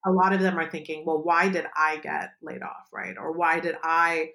[0.06, 3.16] a lot of them are thinking, well, why did I get laid off, right?
[3.18, 4.30] Or why did I,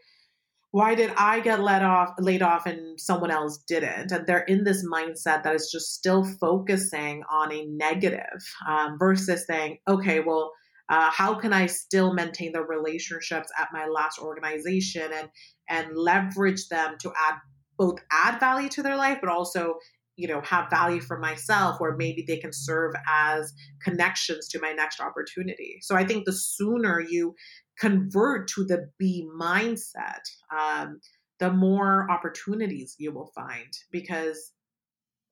[0.71, 4.13] why did I get let off, laid off, and someone else didn't?
[4.13, 9.45] And they're in this mindset that is just still focusing on a negative um, versus
[9.47, 10.53] saying, okay, well,
[10.89, 15.29] uh, how can I still maintain the relationships at my last organization and
[15.69, 17.35] and leverage them to add
[17.77, 19.75] both add value to their life, but also
[20.17, 23.53] you know have value for myself or maybe they can serve as
[23.83, 27.35] connections to my next opportunity so i think the sooner you
[27.79, 30.23] convert to the bee mindset
[30.57, 31.01] um,
[31.39, 34.53] the more opportunities you will find because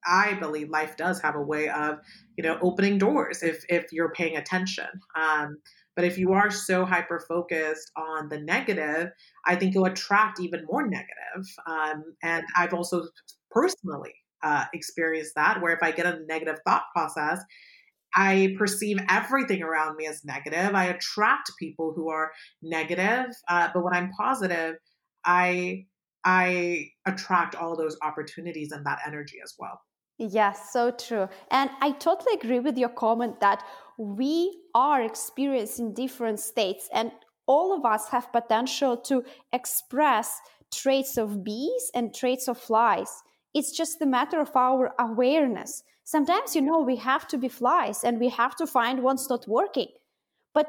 [0.06, 1.98] I believe life does have a way of,
[2.36, 4.88] you know, opening doors if if you're paying attention.
[5.18, 5.56] Um,
[5.96, 9.10] but if you are so hyper focused on the negative,
[9.46, 11.46] I think you'll attract even more negative.
[11.66, 13.04] Um, and I've also
[13.50, 14.12] personally
[14.44, 17.40] uh, experienced that, where if I get a negative thought process,
[18.14, 20.74] I perceive everything around me as negative.
[20.74, 22.30] I attract people who are
[22.62, 24.76] negative, uh, but when I'm positive,
[25.24, 25.86] I
[26.24, 29.80] I attract all those opportunities and that energy as well.
[30.18, 31.28] Yes, so true.
[31.50, 33.62] And I totally agree with your comment that
[33.98, 37.10] we are experiencing different states and
[37.46, 40.40] all of us have potential to express
[40.72, 43.22] traits of bees and traits of flies.
[43.54, 45.82] It's just a matter of our awareness.
[46.04, 49.48] Sometimes, you know, we have to be flies and we have to find what's not
[49.48, 49.88] working.
[50.52, 50.66] But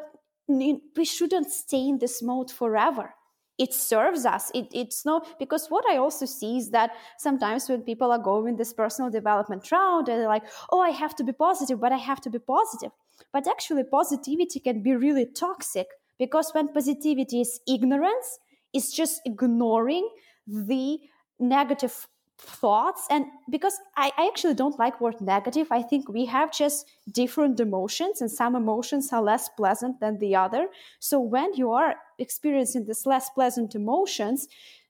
[0.47, 3.15] we shouldn't stay in this mode forever
[3.57, 7.81] it serves us it, it's no because what i also see is that sometimes when
[7.81, 11.79] people are going this personal development route they're like oh i have to be positive
[11.79, 12.91] but i have to be positive
[13.31, 15.87] but actually positivity can be really toxic
[16.19, 18.39] because when positivity is ignorance
[18.73, 20.09] it's just ignoring
[20.47, 20.99] the
[21.39, 26.51] negative thoughts and because I, I, actually don't like word negative i think we have
[26.51, 30.67] just different emotions and some emotions are less pleasant than the other.
[30.99, 34.47] So when you are experiencing this less pleasant emotions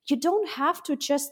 [0.07, 1.31] you don't have to just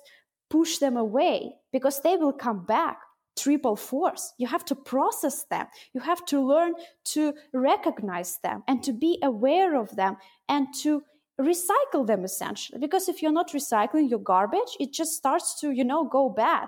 [0.49, 2.99] push them away because they will come back.
[3.35, 4.33] Triple force.
[4.37, 5.65] You have to process them.
[5.93, 6.73] You have to learn
[7.05, 11.01] to recognize them and to be aware of them and to
[11.39, 12.79] recycle them essentially.
[12.79, 16.67] Because if you're not recycling your garbage it just starts to you know go bad.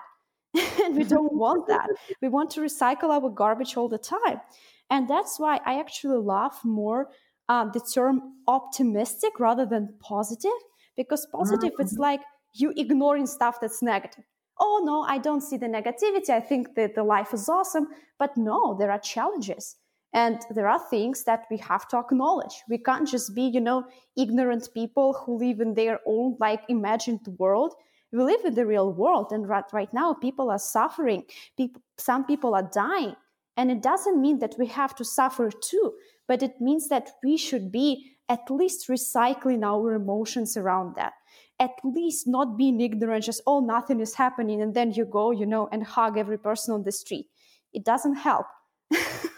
[0.84, 1.90] And we don't want that.
[2.22, 4.42] We want to recycle our garbage all the time.
[4.90, 7.10] And that's why i actually love more
[7.48, 10.60] uh, the term optimistic rather than positive.
[10.98, 11.82] Because positive mm-hmm.
[11.82, 12.22] it's like
[12.54, 14.24] you ignoring stuff that's negative.
[14.60, 16.30] Oh no i don't see the negativity.
[16.30, 17.88] I think that the life is awesome.
[18.18, 19.76] But no there are challenges
[20.16, 22.64] and there are things that we have to acknowledge.
[22.68, 23.86] We can't just be you know
[24.18, 27.76] ignorant people who live in their own like imagined world.
[28.12, 31.26] We live in the real world and right, right now people are suffering.
[31.58, 33.16] People, some people are dying.
[33.58, 35.94] And it doesn't mean that we have to suffer too
[36.28, 41.14] but it means that we should be at least recycling our emotions around that.
[41.60, 45.46] At least not being ignorant just oh nothing is happening and then you go you
[45.46, 47.28] know and hug every person on the street.
[47.74, 48.48] It doesn't help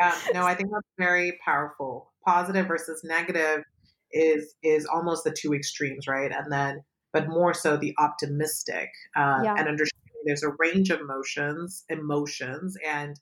[0.00, 2.12] Yeah, no, I think that's very powerful.
[2.26, 3.64] Positive versus negative
[4.12, 6.32] is is almost the two extremes, right?
[6.32, 6.82] And then,
[7.12, 9.54] but more so the optimistic um, yeah.
[9.56, 13.18] and understanding there's a range of emotions, emotions, and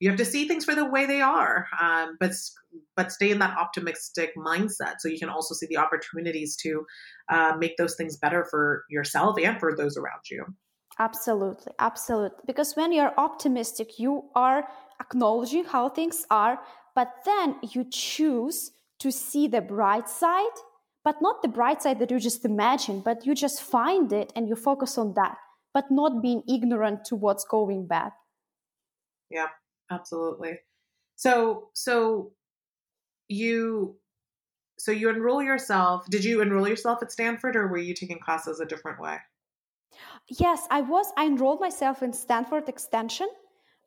[0.00, 2.32] you have to see things for the way they are, um, but
[2.96, 6.84] but stay in that optimistic mindset so you can also see the opportunities to
[7.28, 10.44] uh, make those things better for yourself and for those around you.
[10.98, 12.38] Absolutely, absolutely.
[12.46, 14.68] Because when you're optimistic, you are
[15.02, 16.60] acknowledging how things are,
[16.94, 20.56] but then you choose to see the bright side,
[21.04, 24.48] but not the bright side that you just imagine, but you just find it and
[24.48, 25.36] you focus on that,
[25.74, 28.12] but not being ignorant to what's going bad.
[29.30, 29.48] Yeah,
[29.90, 30.60] absolutely.
[31.16, 32.32] So, so
[33.28, 33.96] you
[34.78, 38.60] so you enroll yourself did you enroll yourself at stanford or were you taking classes
[38.60, 39.16] a different way
[40.28, 43.28] yes i was i enrolled myself in stanford extension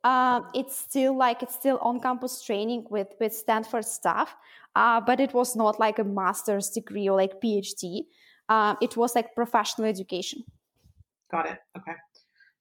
[0.05, 4.35] um, it's still like it's still on campus training with with Stanford staff,
[4.75, 8.01] uh, but it was not like a master's degree or like PhD.
[8.47, 10.43] Um, it was like professional education.
[11.31, 11.57] Got it.
[11.75, 11.93] Okay.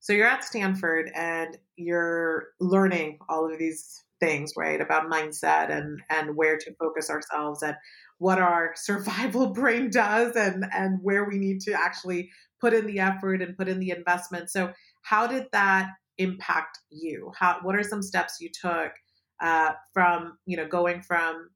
[0.00, 4.80] So you're at Stanford and you're learning all of these things, right?
[4.80, 7.76] About mindset and and where to focus ourselves and
[8.16, 13.00] what our survival brain does and and where we need to actually put in the
[13.00, 14.48] effort and put in the investment.
[14.48, 14.72] So
[15.02, 17.32] how did that impact you?
[17.38, 18.92] How what are some steps you took
[19.40, 21.50] uh, from you know going from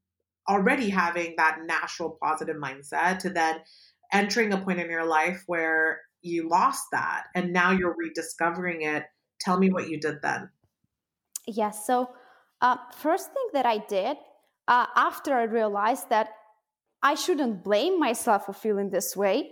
[0.47, 3.57] already having that natural positive mindset to then
[4.11, 9.03] entering a point in your life where you lost that and now you're rediscovering it
[9.39, 10.49] tell me what you did then
[11.45, 12.09] yes so
[12.61, 14.17] uh, first thing that i did
[14.67, 16.29] uh, after i realized that
[17.03, 19.51] i shouldn't blame myself for feeling this way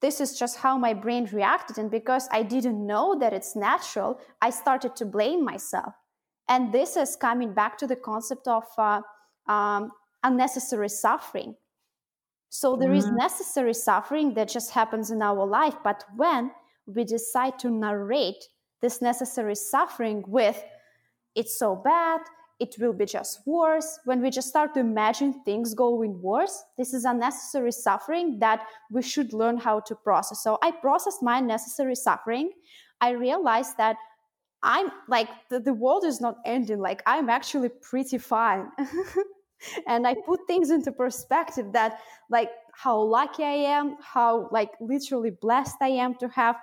[0.00, 1.78] this is just how my brain reacted.
[1.78, 5.94] And because i didn't know that it's natural i started to blame myself.
[6.48, 9.00] And this is coming back to the concept of uh,
[9.48, 9.90] um,
[10.22, 11.56] unnecessary suffering.
[12.50, 12.98] So there mm-hmm.
[12.98, 16.50] is necessary suffering that just happens in our life but when
[16.86, 18.42] we decide to narrate
[18.80, 20.62] this necessary suffering with
[21.34, 22.20] it's so bad
[22.58, 23.98] it will be just worse.
[24.04, 29.02] When we just start to imagine things going worse, this is unnecessary suffering that we
[29.02, 30.42] should learn how to process.
[30.42, 32.50] So I processed my unnecessary suffering.
[33.00, 33.96] I realized that
[34.62, 36.80] I'm like, the, the world is not ending.
[36.80, 38.68] Like, I'm actually pretty fine.
[39.86, 42.00] and I put things into perspective that,
[42.30, 46.56] like, how lucky I am, how, like, literally blessed I am to have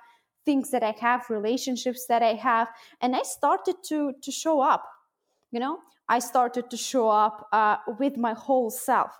[0.43, 2.67] things that I have, relationships that I have.
[2.99, 4.83] And I started to, to show up
[5.53, 5.77] you know
[6.09, 9.11] i started to show up uh, with my whole self.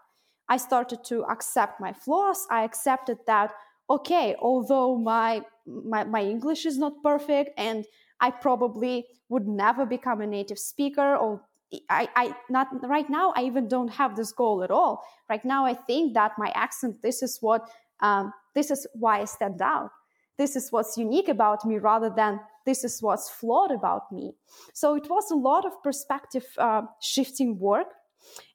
[0.50, 2.46] I started to accept my flaws.
[2.52, 3.54] I accepted that
[3.90, 7.86] okay although my my, my english is not perfect and
[8.20, 11.42] i probably would never become a native speaker or
[11.90, 15.04] I, I not right now i even don't have this goal at all.
[15.30, 17.70] Right now i think that my accent this is what
[18.00, 19.92] um, this is why i stand out.
[20.38, 24.34] This is what's unique about me rather than this is what's flawed about me.
[24.74, 27.88] So it was a lot of perspective uh, shifting work.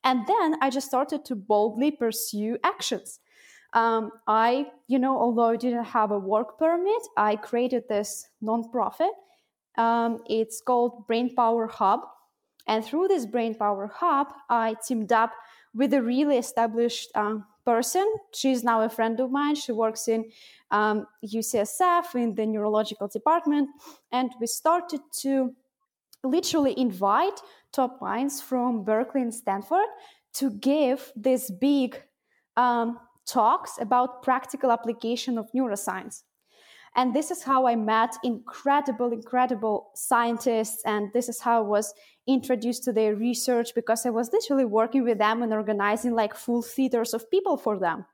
[0.03, 3.21] And then I just started to boldly pursue actions.
[3.75, 9.11] Um, I, you know, although I didn't have a work permit, I created this nonprofit.
[9.77, 12.01] Um, it's called Brain Power Hub.
[12.67, 15.33] And through this Brain Power Hub, I teamed up
[15.75, 18.07] with a really established um, person.
[18.33, 19.55] She's now a friend of mine.
[19.55, 20.21] She works in
[20.71, 21.07] um,
[21.37, 23.69] UCSF in the neurological department,
[24.11, 25.55] and we started to
[26.25, 27.39] literally invite
[27.73, 29.91] top minds from Berkeley and Stanford
[30.39, 31.91] to give these big
[32.57, 36.23] um, talks about practical application of neuroscience.
[36.99, 40.83] And this is how I met incredible, incredible scientists.
[40.85, 41.95] And this is how I was
[42.27, 46.61] introduced to their research because I was literally working with them and organizing like full
[46.61, 48.05] theaters of people for them.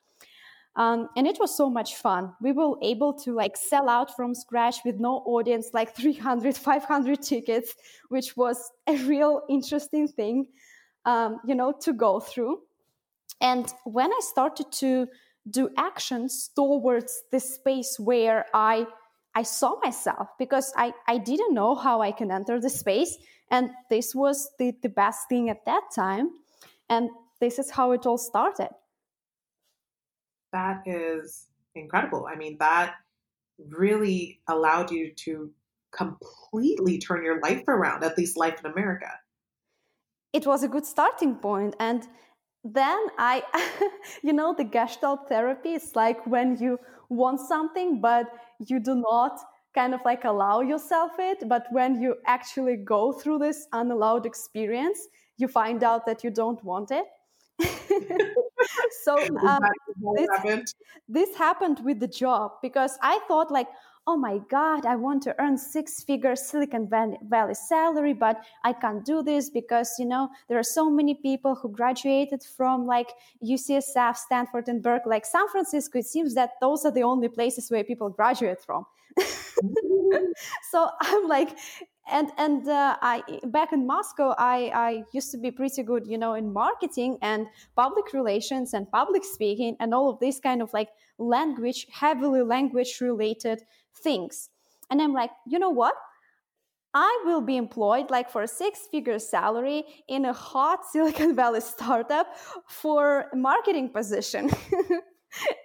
[0.76, 4.34] Um, and it was so much fun we were able to like sell out from
[4.34, 7.76] scratch with no audience like 300 500 tickets
[8.08, 10.48] which was a real interesting thing
[11.04, 12.58] um, you know to go through
[13.40, 15.06] and when i started to
[15.50, 18.86] do actions towards this space where i
[19.34, 23.18] i saw myself because i i didn't know how i can enter the space
[23.50, 26.30] and this was the, the best thing at that time
[26.88, 28.70] and this is how it all started
[30.54, 32.26] that is incredible.
[32.30, 32.94] I mean, that
[33.68, 35.50] really allowed you to
[35.92, 39.10] completely turn your life around, at least life in America.
[40.32, 41.76] It was a good starting point.
[41.78, 42.08] And
[42.64, 43.42] then I,
[44.22, 46.78] you know, the Gestalt therapy is like when you
[47.10, 48.26] want something, but
[48.66, 49.38] you do not
[49.74, 51.48] kind of like allow yourself it.
[51.48, 54.98] But when you actually go through this unallowed experience,
[55.36, 57.04] you find out that you don't want it.
[59.04, 59.60] so um,
[60.16, 60.74] this,
[61.08, 63.68] this happened with the job because I thought like,
[64.06, 69.04] oh my God, I want to earn six figure Silicon Valley salary, but I can't
[69.04, 74.16] do this because, you know, there are so many people who graduated from like UCSF,
[74.16, 75.98] Stanford, and Berkeley, like San Francisco.
[75.98, 78.84] It seems that those are the only places where people graduate from.
[80.70, 81.56] so I'm like,
[82.10, 86.18] and and uh, I back in Moscow, I I used to be pretty good, you
[86.18, 87.46] know, in marketing and
[87.76, 92.98] public relations and public speaking and all of these kind of like language, heavily language
[93.00, 93.62] related
[93.96, 94.50] things.
[94.90, 95.94] And I'm like, you know what?
[96.94, 101.60] I will be employed like for a six figure salary in a hot Silicon Valley
[101.60, 102.28] startup
[102.68, 104.50] for a marketing position.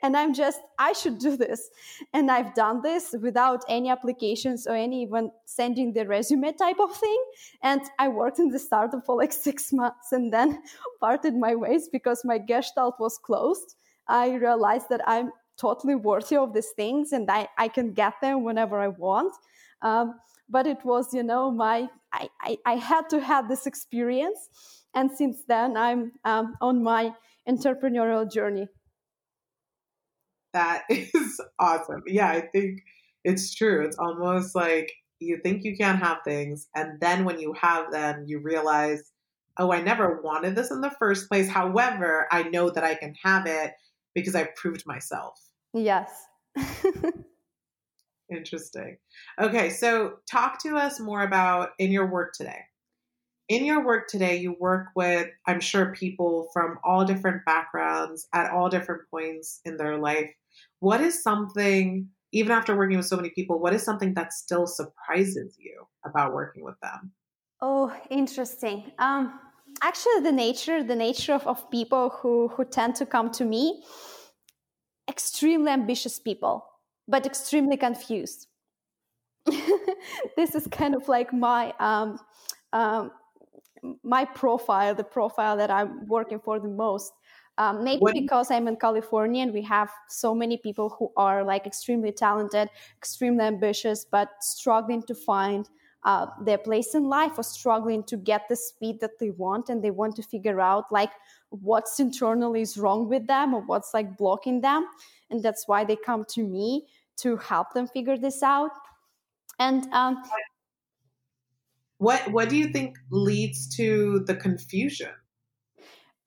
[0.03, 1.69] and i'm just i should do this
[2.13, 6.95] and i've done this without any applications or any even sending the resume type of
[6.95, 7.23] thing
[7.63, 10.61] and i worked in the startup for like six months and then
[10.99, 13.75] parted my ways because my gestalt was closed
[14.07, 18.43] i realized that i'm totally worthy of these things and i, I can get them
[18.43, 19.33] whenever i want
[19.81, 20.15] um,
[20.49, 24.49] but it was you know my I, I, I had to have this experience.
[24.95, 27.13] And since then, I'm um, on my
[27.47, 28.67] entrepreneurial journey.
[30.53, 32.03] That is awesome.
[32.07, 32.81] Yeah, I think
[33.23, 33.85] it's true.
[33.85, 38.23] It's almost like you think you can't have things, and then when you have them,
[38.25, 39.11] you realize,
[39.57, 41.49] oh, I never wanted this in the first place.
[41.49, 43.73] However, I know that I can have it
[44.15, 45.37] because I proved myself.
[45.73, 46.25] Yes.
[48.31, 48.97] Interesting.
[49.39, 52.59] Okay, so talk to us more about in your work today.
[53.47, 58.51] In your work today, you work with, I'm sure, people from all different backgrounds at
[58.51, 60.29] all different points in their life.
[60.79, 64.67] What is something, even after working with so many people, what is something that still
[64.67, 67.11] surprises you about working with them?
[67.61, 68.91] Oh, interesting.
[68.99, 69.39] Um,
[69.81, 73.83] actually, the nature, the nature of, of people who, who tend to come to me,
[75.09, 76.69] extremely ambitious people
[77.09, 78.47] but extremely confused.
[80.37, 82.19] this is kind of like my um,
[82.71, 83.11] um,
[84.03, 87.11] my profile, the profile that I'm working for the most.
[87.57, 88.13] Um, maybe what?
[88.13, 92.69] because I'm in California and we have so many people who are like extremely talented,
[92.97, 95.67] extremely ambitious, but struggling to find
[96.03, 99.83] uh, their place in life or struggling to get the speed that they want and
[99.83, 101.11] they want to figure out like
[101.49, 104.87] what's internally is wrong with them or what's like blocking them
[105.29, 106.87] and that's why they come to me
[107.17, 108.71] to help them figure this out.
[109.59, 110.23] And um,
[111.97, 115.11] what what do you think leads to the confusion?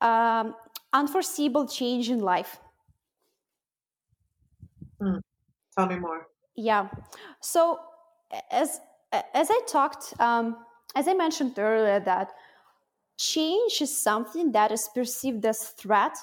[0.00, 0.54] Um,
[0.92, 2.58] unforeseeable change in life.
[5.00, 5.18] Hmm.
[5.76, 6.26] Tell me more.
[6.56, 6.88] Yeah.
[7.40, 7.80] So
[8.50, 8.80] as
[9.12, 10.56] as I talked, um,
[10.94, 12.32] as I mentioned earlier, that
[13.22, 16.16] change is something that is perceived as threat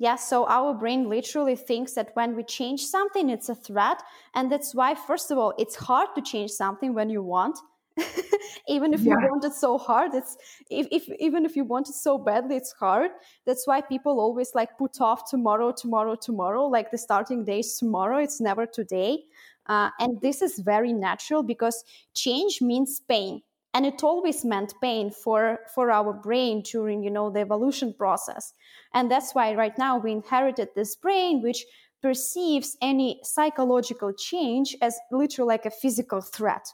[0.00, 4.02] yeah, so our brain literally thinks that when we change something, it's a threat.
[4.34, 7.58] And that's why, first of all, it's hard to change something when you want.
[8.68, 9.12] even if yeah.
[9.12, 10.38] you want it so hard, it's
[10.70, 13.10] if, if even if you want it so badly, it's hard.
[13.44, 16.64] That's why people always like put off tomorrow, tomorrow, tomorrow.
[16.64, 19.24] Like the starting day is tomorrow, it's never today.
[19.66, 21.84] Uh, and this is very natural because
[22.14, 23.42] change means pain
[23.72, 28.52] and it always meant pain for for our brain during you know the evolution process.
[28.94, 31.64] And that's why right now we inherited this brain which
[32.02, 36.66] perceives any psychological change as literally like a physical threat.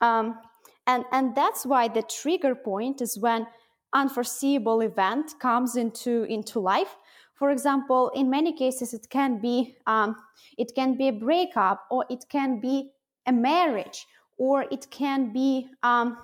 [0.00, 0.38] Um,
[0.86, 3.46] and and that's why the trigger point is when
[3.92, 6.96] unforeseeable event comes into into life.
[7.34, 10.16] For example in many cases it can be um,
[10.56, 12.92] it can be a breakup or it can be
[13.26, 16.16] a marriage or it can be um,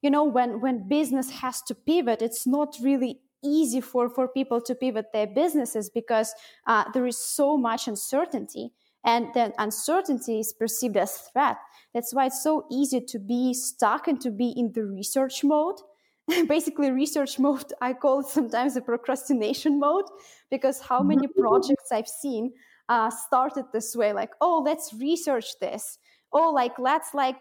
[0.00, 4.60] you know when when business has to pivot it's not really easy for for people
[4.60, 6.34] to pivot their businesses because
[6.66, 8.72] uh, there is so much uncertainty
[9.04, 11.56] and then uncertainty is perceived as threat.
[11.92, 15.74] That's why it's so easy to be stuck and to be in the research mode.
[16.46, 20.04] Basically research mode i call it sometimes the procrastination mode
[20.52, 22.52] because how many projects i've seen
[22.88, 25.98] uh, started this way like oh let's research this.
[26.32, 27.36] Oh like let's like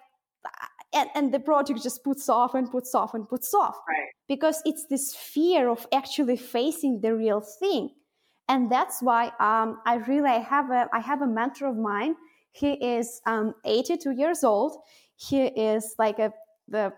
[0.94, 3.78] and, and the project just puts off and puts off and puts off.
[3.88, 4.10] Right.
[4.28, 7.89] because it's this fear of actually facing the real thing.
[8.48, 12.16] And that's why um, i really I have a i have a mentor of mine.
[12.52, 14.78] He is um, 82 years old.
[15.16, 16.34] He is like a
[16.68, 16.94] the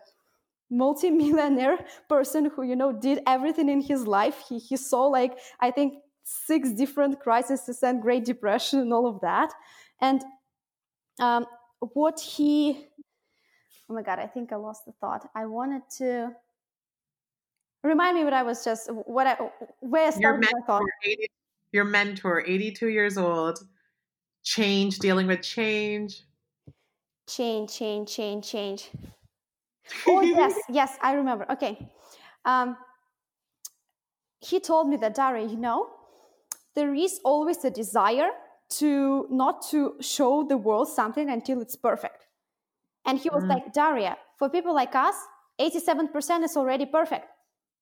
[0.70, 1.78] multi-millionaire
[2.10, 4.44] person who you know did everything in his life.
[4.50, 9.20] He, he saw like i think six different crises and great depression and all of
[9.22, 9.52] that.
[10.02, 10.24] And
[11.20, 11.46] um,
[11.80, 12.88] what he
[13.90, 15.30] oh my god i think i lost the thought.
[15.36, 16.32] I wanted to
[17.84, 19.36] remind me what i was just what i
[19.80, 20.82] where I started your mentor, thought.
[21.06, 21.28] 80,
[21.72, 23.60] your mentor 82 years old.
[24.44, 26.24] Change dealing with change.
[27.28, 28.92] Change change change change.
[30.08, 31.46] Oh yes yes i remember.
[31.52, 31.92] Okay
[32.46, 32.78] um,
[34.40, 35.88] he told me that Daria, you know
[36.76, 38.30] there is always a desire
[38.70, 42.28] to not to show the world something until it's perfect
[43.06, 43.50] and he was mm.
[43.50, 45.16] like, Daria, for people like us,
[45.60, 47.28] 87% is already perfect.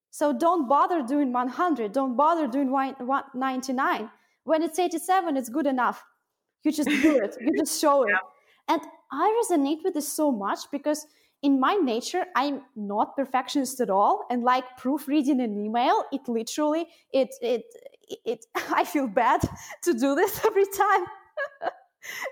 [0.09, 1.93] So don't bother doing 100.
[1.93, 2.72] Don't bother doing
[3.34, 4.09] 99.
[4.43, 6.03] When it's 87, it's good enough.
[6.63, 7.38] You just do it.
[7.39, 8.09] You just show it.
[8.69, 8.76] Yeah.
[8.76, 11.05] And I resonate with this so much because
[11.41, 14.26] in my nature, I'm not perfectionist at all.
[14.30, 17.63] And like proofreading an email, it literally, it, it,
[18.26, 19.41] it, I feel bad
[19.84, 21.05] to do this every time.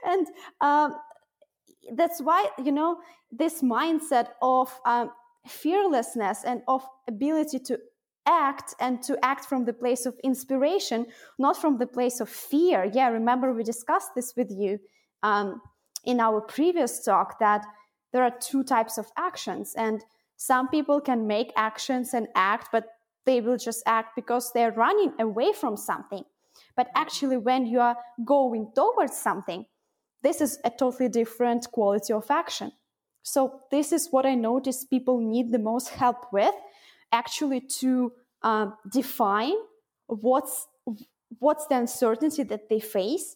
[0.06, 0.28] and
[0.62, 0.96] um,
[1.96, 3.00] that's why you know
[3.32, 5.12] this mindset of um,
[5.48, 7.80] fearlessness and of ability to
[8.26, 11.06] act and to act from the place of inspiration
[11.38, 12.90] not from the place of fear.
[12.94, 14.80] Yeah remember we discussed this with you
[15.24, 15.62] um,
[16.06, 17.66] in our previous talk that
[18.12, 20.04] there are two types of actions and
[20.38, 22.86] some people can make actions and act but
[23.26, 26.24] they will just act because they're running away from something.
[26.76, 29.66] But actually when you are going towards something
[30.22, 32.72] this is a totally different quality of action.
[33.24, 36.56] So this is what i notice people need the most help with
[37.12, 38.12] actually to
[38.42, 39.56] uh, define
[40.08, 40.68] what's
[41.40, 43.36] what's the uncertainty that they face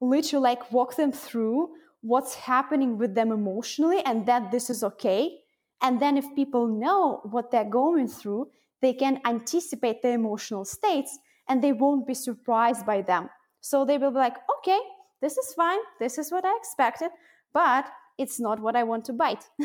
[0.00, 1.68] literally like walk them through
[2.00, 5.38] what's happening with them emotionally and that this is okay.
[5.82, 8.50] And then if people know what they're going through
[8.82, 11.18] they can anticipate their emotional states
[11.48, 13.28] and they won't be surprised by them.
[13.60, 14.80] So they will be like okay
[15.20, 17.10] this is fine this is what i expected
[17.52, 17.86] but
[18.18, 19.44] it's not what i want to bite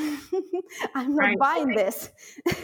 [0.96, 1.40] i'm not right.
[1.40, 2.10] buying this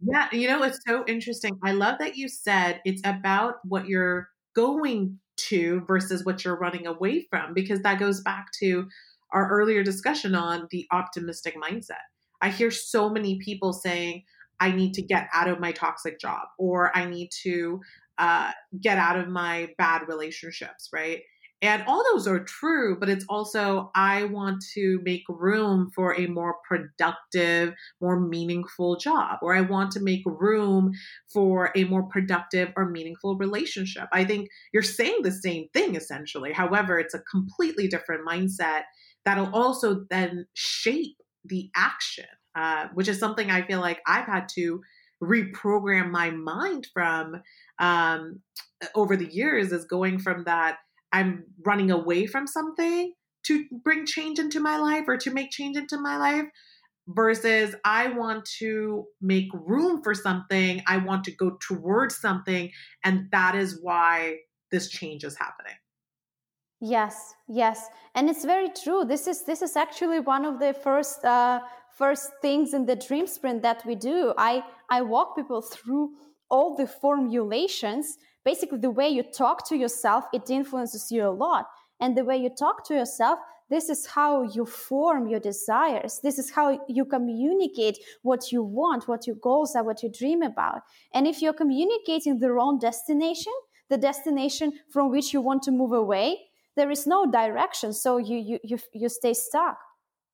[0.00, 4.28] yeah you know it's so interesting i love that you said it's about what you're
[4.54, 8.88] going to versus what you're running away from because that goes back to
[9.32, 12.04] our earlier discussion on the optimistic mindset.
[12.40, 14.24] I hear so many people saying,
[14.60, 17.80] I need to get out of my toxic job or I need to
[18.18, 21.20] uh, get out of my bad relationships, right?
[21.62, 26.26] And all those are true, but it's also, I want to make room for a
[26.26, 30.92] more productive, more meaningful job, or I want to make room
[31.32, 34.06] for a more productive or meaningful relationship.
[34.12, 36.52] I think you're saying the same thing essentially.
[36.52, 38.82] However, it's a completely different mindset
[39.24, 44.50] that'll also then shape the action, uh, which is something I feel like I've had
[44.56, 44.82] to
[45.22, 47.40] reprogram my mind from
[47.78, 48.40] um,
[48.94, 50.76] over the years, is going from that
[51.12, 53.12] I'm running away from something
[53.44, 56.46] to bring change into my life or to make change into my life
[57.08, 62.70] versus I want to make room for something, I want to go towards something
[63.04, 64.38] and that is why
[64.70, 65.74] this change is happening.
[66.80, 69.04] Yes, yes, and it's very true.
[69.06, 71.60] This is this is actually one of the first uh,
[71.96, 74.34] first things in the dream sprint that we do.
[74.36, 76.10] I I walk people through
[76.50, 81.66] all the formulations basically the way you talk to yourself it influences you a lot.
[82.00, 83.38] And the way you talk to yourself
[83.68, 86.20] this is how you form your desires.
[86.22, 90.42] This is how you communicate what you want what your goals are what you dream
[90.42, 90.82] about.
[91.12, 93.52] And if you're communicating the wrong destination
[93.88, 96.38] the destination from which you want to move away
[96.76, 97.92] there is no direction.
[97.92, 99.78] So you you you, you stay stuck.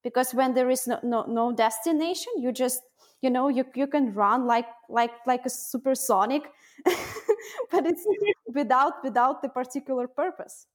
[0.05, 2.83] Because when there is no, no no destination you just
[3.23, 6.43] you know you, you can run like like like a supersonic
[7.71, 8.07] but it's
[8.53, 10.67] without without the particular purpose.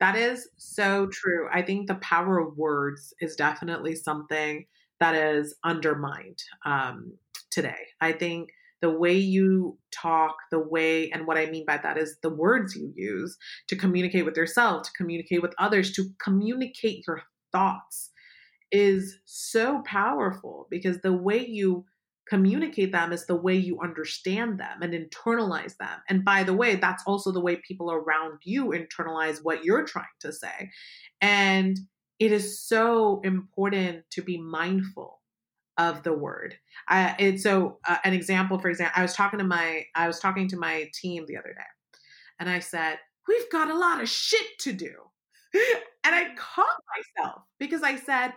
[0.00, 1.48] That is so true.
[1.52, 4.66] I think the power of words is definitely something
[4.98, 7.12] that is undermined um,
[7.50, 7.86] today.
[8.00, 8.50] I think
[8.80, 12.74] the way you talk the way and what i mean by that is the words
[12.74, 13.38] you use
[13.68, 17.22] to communicate with yourself to communicate with others to communicate your
[17.52, 18.10] thoughts
[18.72, 21.84] is so powerful because the way you
[22.32, 26.00] communicate them is the way you understand them and internalize them.
[26.08, 30.06] And by the way, that's also the way people around you internalize what you're trying
[30.20, 30.70] to say.
[31.20, 31.78] And
[32.18, 35.20] it is so important to be mindful
[35.76, 36.56] of the word.
[36.88, 40.18] Uh, and so, uh, an example, for example, I was talking to my I was
[40.18, 41.98] talking to my team the other day,
[42.40, 44.94] and I said, "We've got a lot of shit to do,"
[46.04, 48.32] and I caught myself because I said,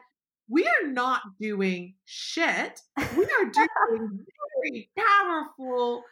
[0.49, 2.79] we are not doing shit.
[2.97, 3.45] We are
[3.89, 4.19] doing
[4.63, 6.03] very powerful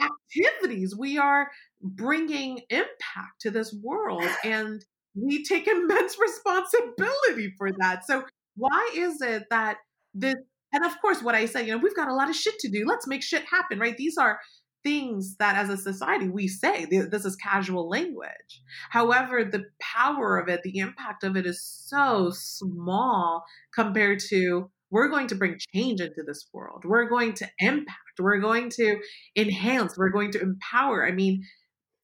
[0.00, 0.94] activities.
[0.96, 1.50] We are
[1.80, 4.84] bringing impact to this world and
[5.14, 8.06] we take immense responsibility for that.
[8.06, 8.24] So,
[8.56, 9.78] why is it that
[10.14, 10.36] this,
[10.72, 12.70] and of course, what I said, you know, we've got a lot of shit to
[12.70, 12.84] do.
[12.86, 13.96] Let's make shit happen, right?
[13.96, 14.38] These are
[14.84, 18.62] things that as a society we say this is casual language.
[18.90, 25.08] However, the power of it, the impact of it is so small compared to we're
[25.08, 26.84] going to bring change into this world.
[26.84, 28.20] We're going to impact.
[28.20, 28.98] We're going to
[29.34, 29.98] enhance.
[29.98, 31.04] We're going to empower.
[31.04, 31.42] I mean,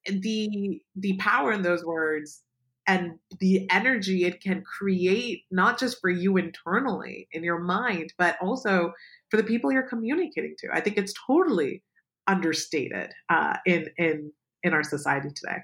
[0.07, 2.43] the the power in those words
[2.87, 8.37] and the energy it can create not just for you internally in your mind but
[8.41, 8.93] also
[9.31, 11.83] for the people you're communicating to i think it's totally
[12.27, 15.59] understated uh, in in in our society today.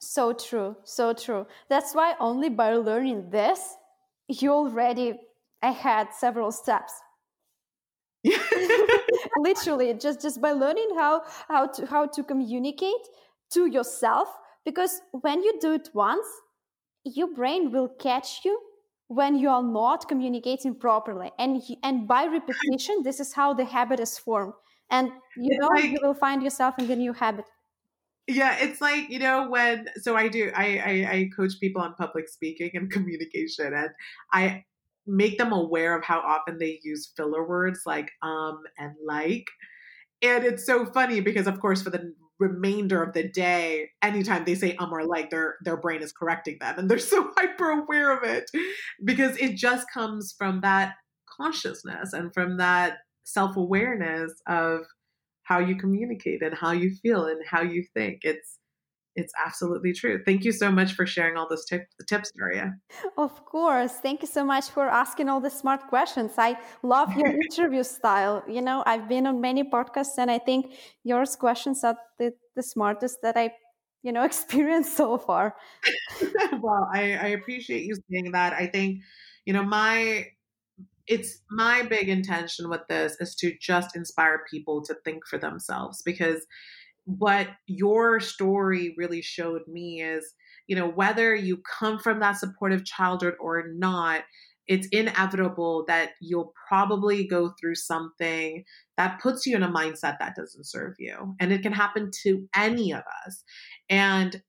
[0.00, 1.46] So true, so true.
[1.68, 3.76] That's why only by learning this,
[4.28, 5.18] you already
[5.62, 6.92] ahead several steps.
[9.38, 13.04] Literally, just just by learning how how to how to communicate
[13.52, 14.28] to yourself,
[14.64, 16.26] because when you do it once,
[17.04, 18.60] your brain will catch you
[19.08, 24.00] when you are not communicating properly, and and by repetition, this is how the habit
[24.00, 24.52] is formed
[24.90, 27.44] and you know like, you will find yourself in the new habit
[28.26, 31.94] yeah it's like you know when so i do I, I i coach people on
[31.94, 33.90] public speaking and communication and
[34.32, 34.64] i
[35.08, 39.46] make them aware of how often they use filler words like um and like.
[40.20, 44.54] And it's so funny because of course for the remainder of the day, anytime they
[44.54, 48.16] say um or like, their their brain is correcting them, and they're so hyper aware
[48.16, 48.50] of it
[49.02, 50.94] because it just comes from that
[51.40, 54.80] consciousness and from that self awareness of
[55.42, 58.20] how you communicate and how you feel and how you think.
[58.22, 58.58] It's
[59.16, 60.22] it's absolutely true.
[60.24, 62.76] Thank you so much for sharing all those tip, tips, Daria.
[63.16, 63.94] Of course.
[63.94, 66.32] Thank you so much for asking all the smart questions.
[66.38, 68.44] I love your interview style.
[68.46, 72.62] You know, I've been on many podcasts and I think yours questions are the, the
[72.62, 73.50] smartest that I,
[74.04, 75.56] you know, experienced so far.
[76.62, 78.52] well, I, I appreciate you saying that.
[78.52, 79.00] I think,
[79.44, 80.26] you know, my
[81.08, 86.02] it's my big intention with this is to just inspire people to think for themselves
[86.02, 86.46] because
[87.04, 90.34] what your story really showed me is
[90.66, 94.22] you know whether you come from that supportive childhood or not
[94.66, 98.64] it's inevitable that you'll probably go through something
[98.98, 101.34] that puts you in a mindset that doesn't serve you.
[101.40, 103.42] And it can happen to any of us.
[103.88, 104.42] And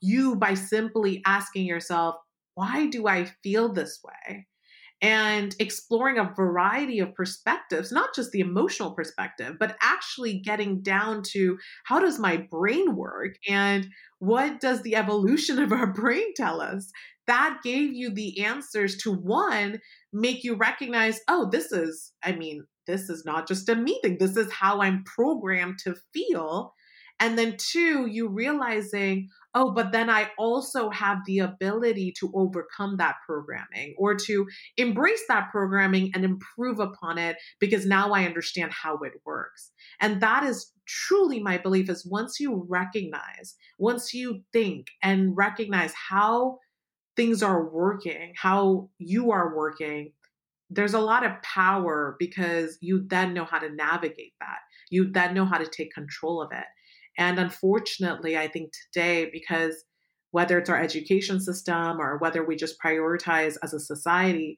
[0.00, 2.16] you by simply asking yourself
[2.54, 4.46] why do i feel this way
[5.02, 11.22] and exploring a variety of perspectives, not just the emotional perspective, but actually getting down
[11.32, 13.88] to how does my brain work and
[14.20, 16.90] what does the evolution of our brain tell us?
[17.26, 19.80] That gave you the answers to one,
[20.12, 24.18] make you recognize, oh, this is, I mean, this is not just a me thing.
[24.18, 26.74] This is how I'm programmed to feel.
[27.20, 32.96] And then two, you realizing, oh, but then I also have the ability to overcome
[32.96, 34.46] that programming or to
[34.76, 39.70] embrace that programming and improve upon it because now I understand how it works.
[40.00, 45.92] And that is truly my belief is once you recognize, once you think and recognize
[45.94, 46.58] how
[47.16, 50.12] things are working, how you are working,
[50.70, 54.58] there's a lot of power because you then know how to navigate that.
[54.90, 56.64] You then know how to take control of it.
[57.18, 59.84] And unfortunately, I think today, because
[60.30, 64.56] whether it's our education system or whether we just prioritize as a society,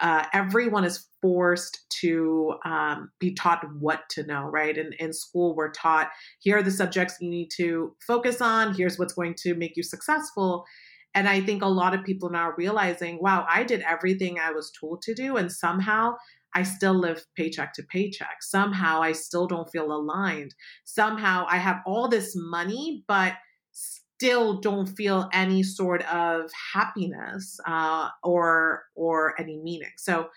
[0.00, 4.78] uh, everyone is forced to um, be taught what to know, right?
[4.78, 8.98] In, in school, we're taught here are the subjects you need to focus on, here's
[8.98, 10.64] what's going to make you successful.
[11.12, 14.52] And I think a lot of people now are realizing, wow, I did everything I
[14.52, 16.14] was told to do, and somehow
[16.54, 18.42] I still live paycheck to paycheck.
[18.42, 20.54] Somehow I still don't feel aligned.
[20.84, 23.34] Somehow I have all this money, but
[23.72, 29.92] still don't feel any sort of happiness uh, or or any meaning.
[29.96, 30.28] So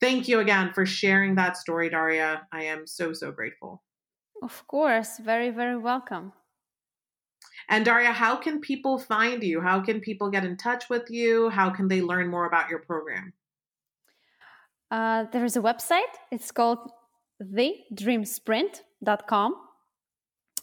[0.00, 2.46] thank you again for sharing that story, Daria.
[2.52, 3.82] I am so so grateful.
[4.42, 6.32] Of course, very very welcome.
[7.68, 9.60] And Daria, how can people find you?
[9.60, 11.50] How can people get in touch with you?
[11.50, 13.32] How can they learn more about your program?
[14.90, 16.12] Uh, there is a website.
[16.30, 16.78] It's called
[17.42, 19.54] thedreamsprint.com.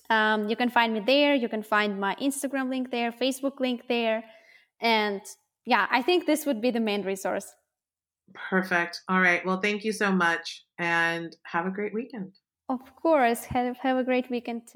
[0.09, 1.35] Um, you can find me there.
[1.35, 4.23] You can find my Instagram link there, Facebook link there.
[4.81, 5.21] And
[5.65, 7.45] yeah, I think this would be the main resource.
[8.49, 9.01] Perfect.
[9.09, 9.45] All right.
[9.45, 12.33] Well, thank you so much and have a great weekend.
[12.69, 13.45] Of course.
[13.45, 14.75] Have, have a great weekend too.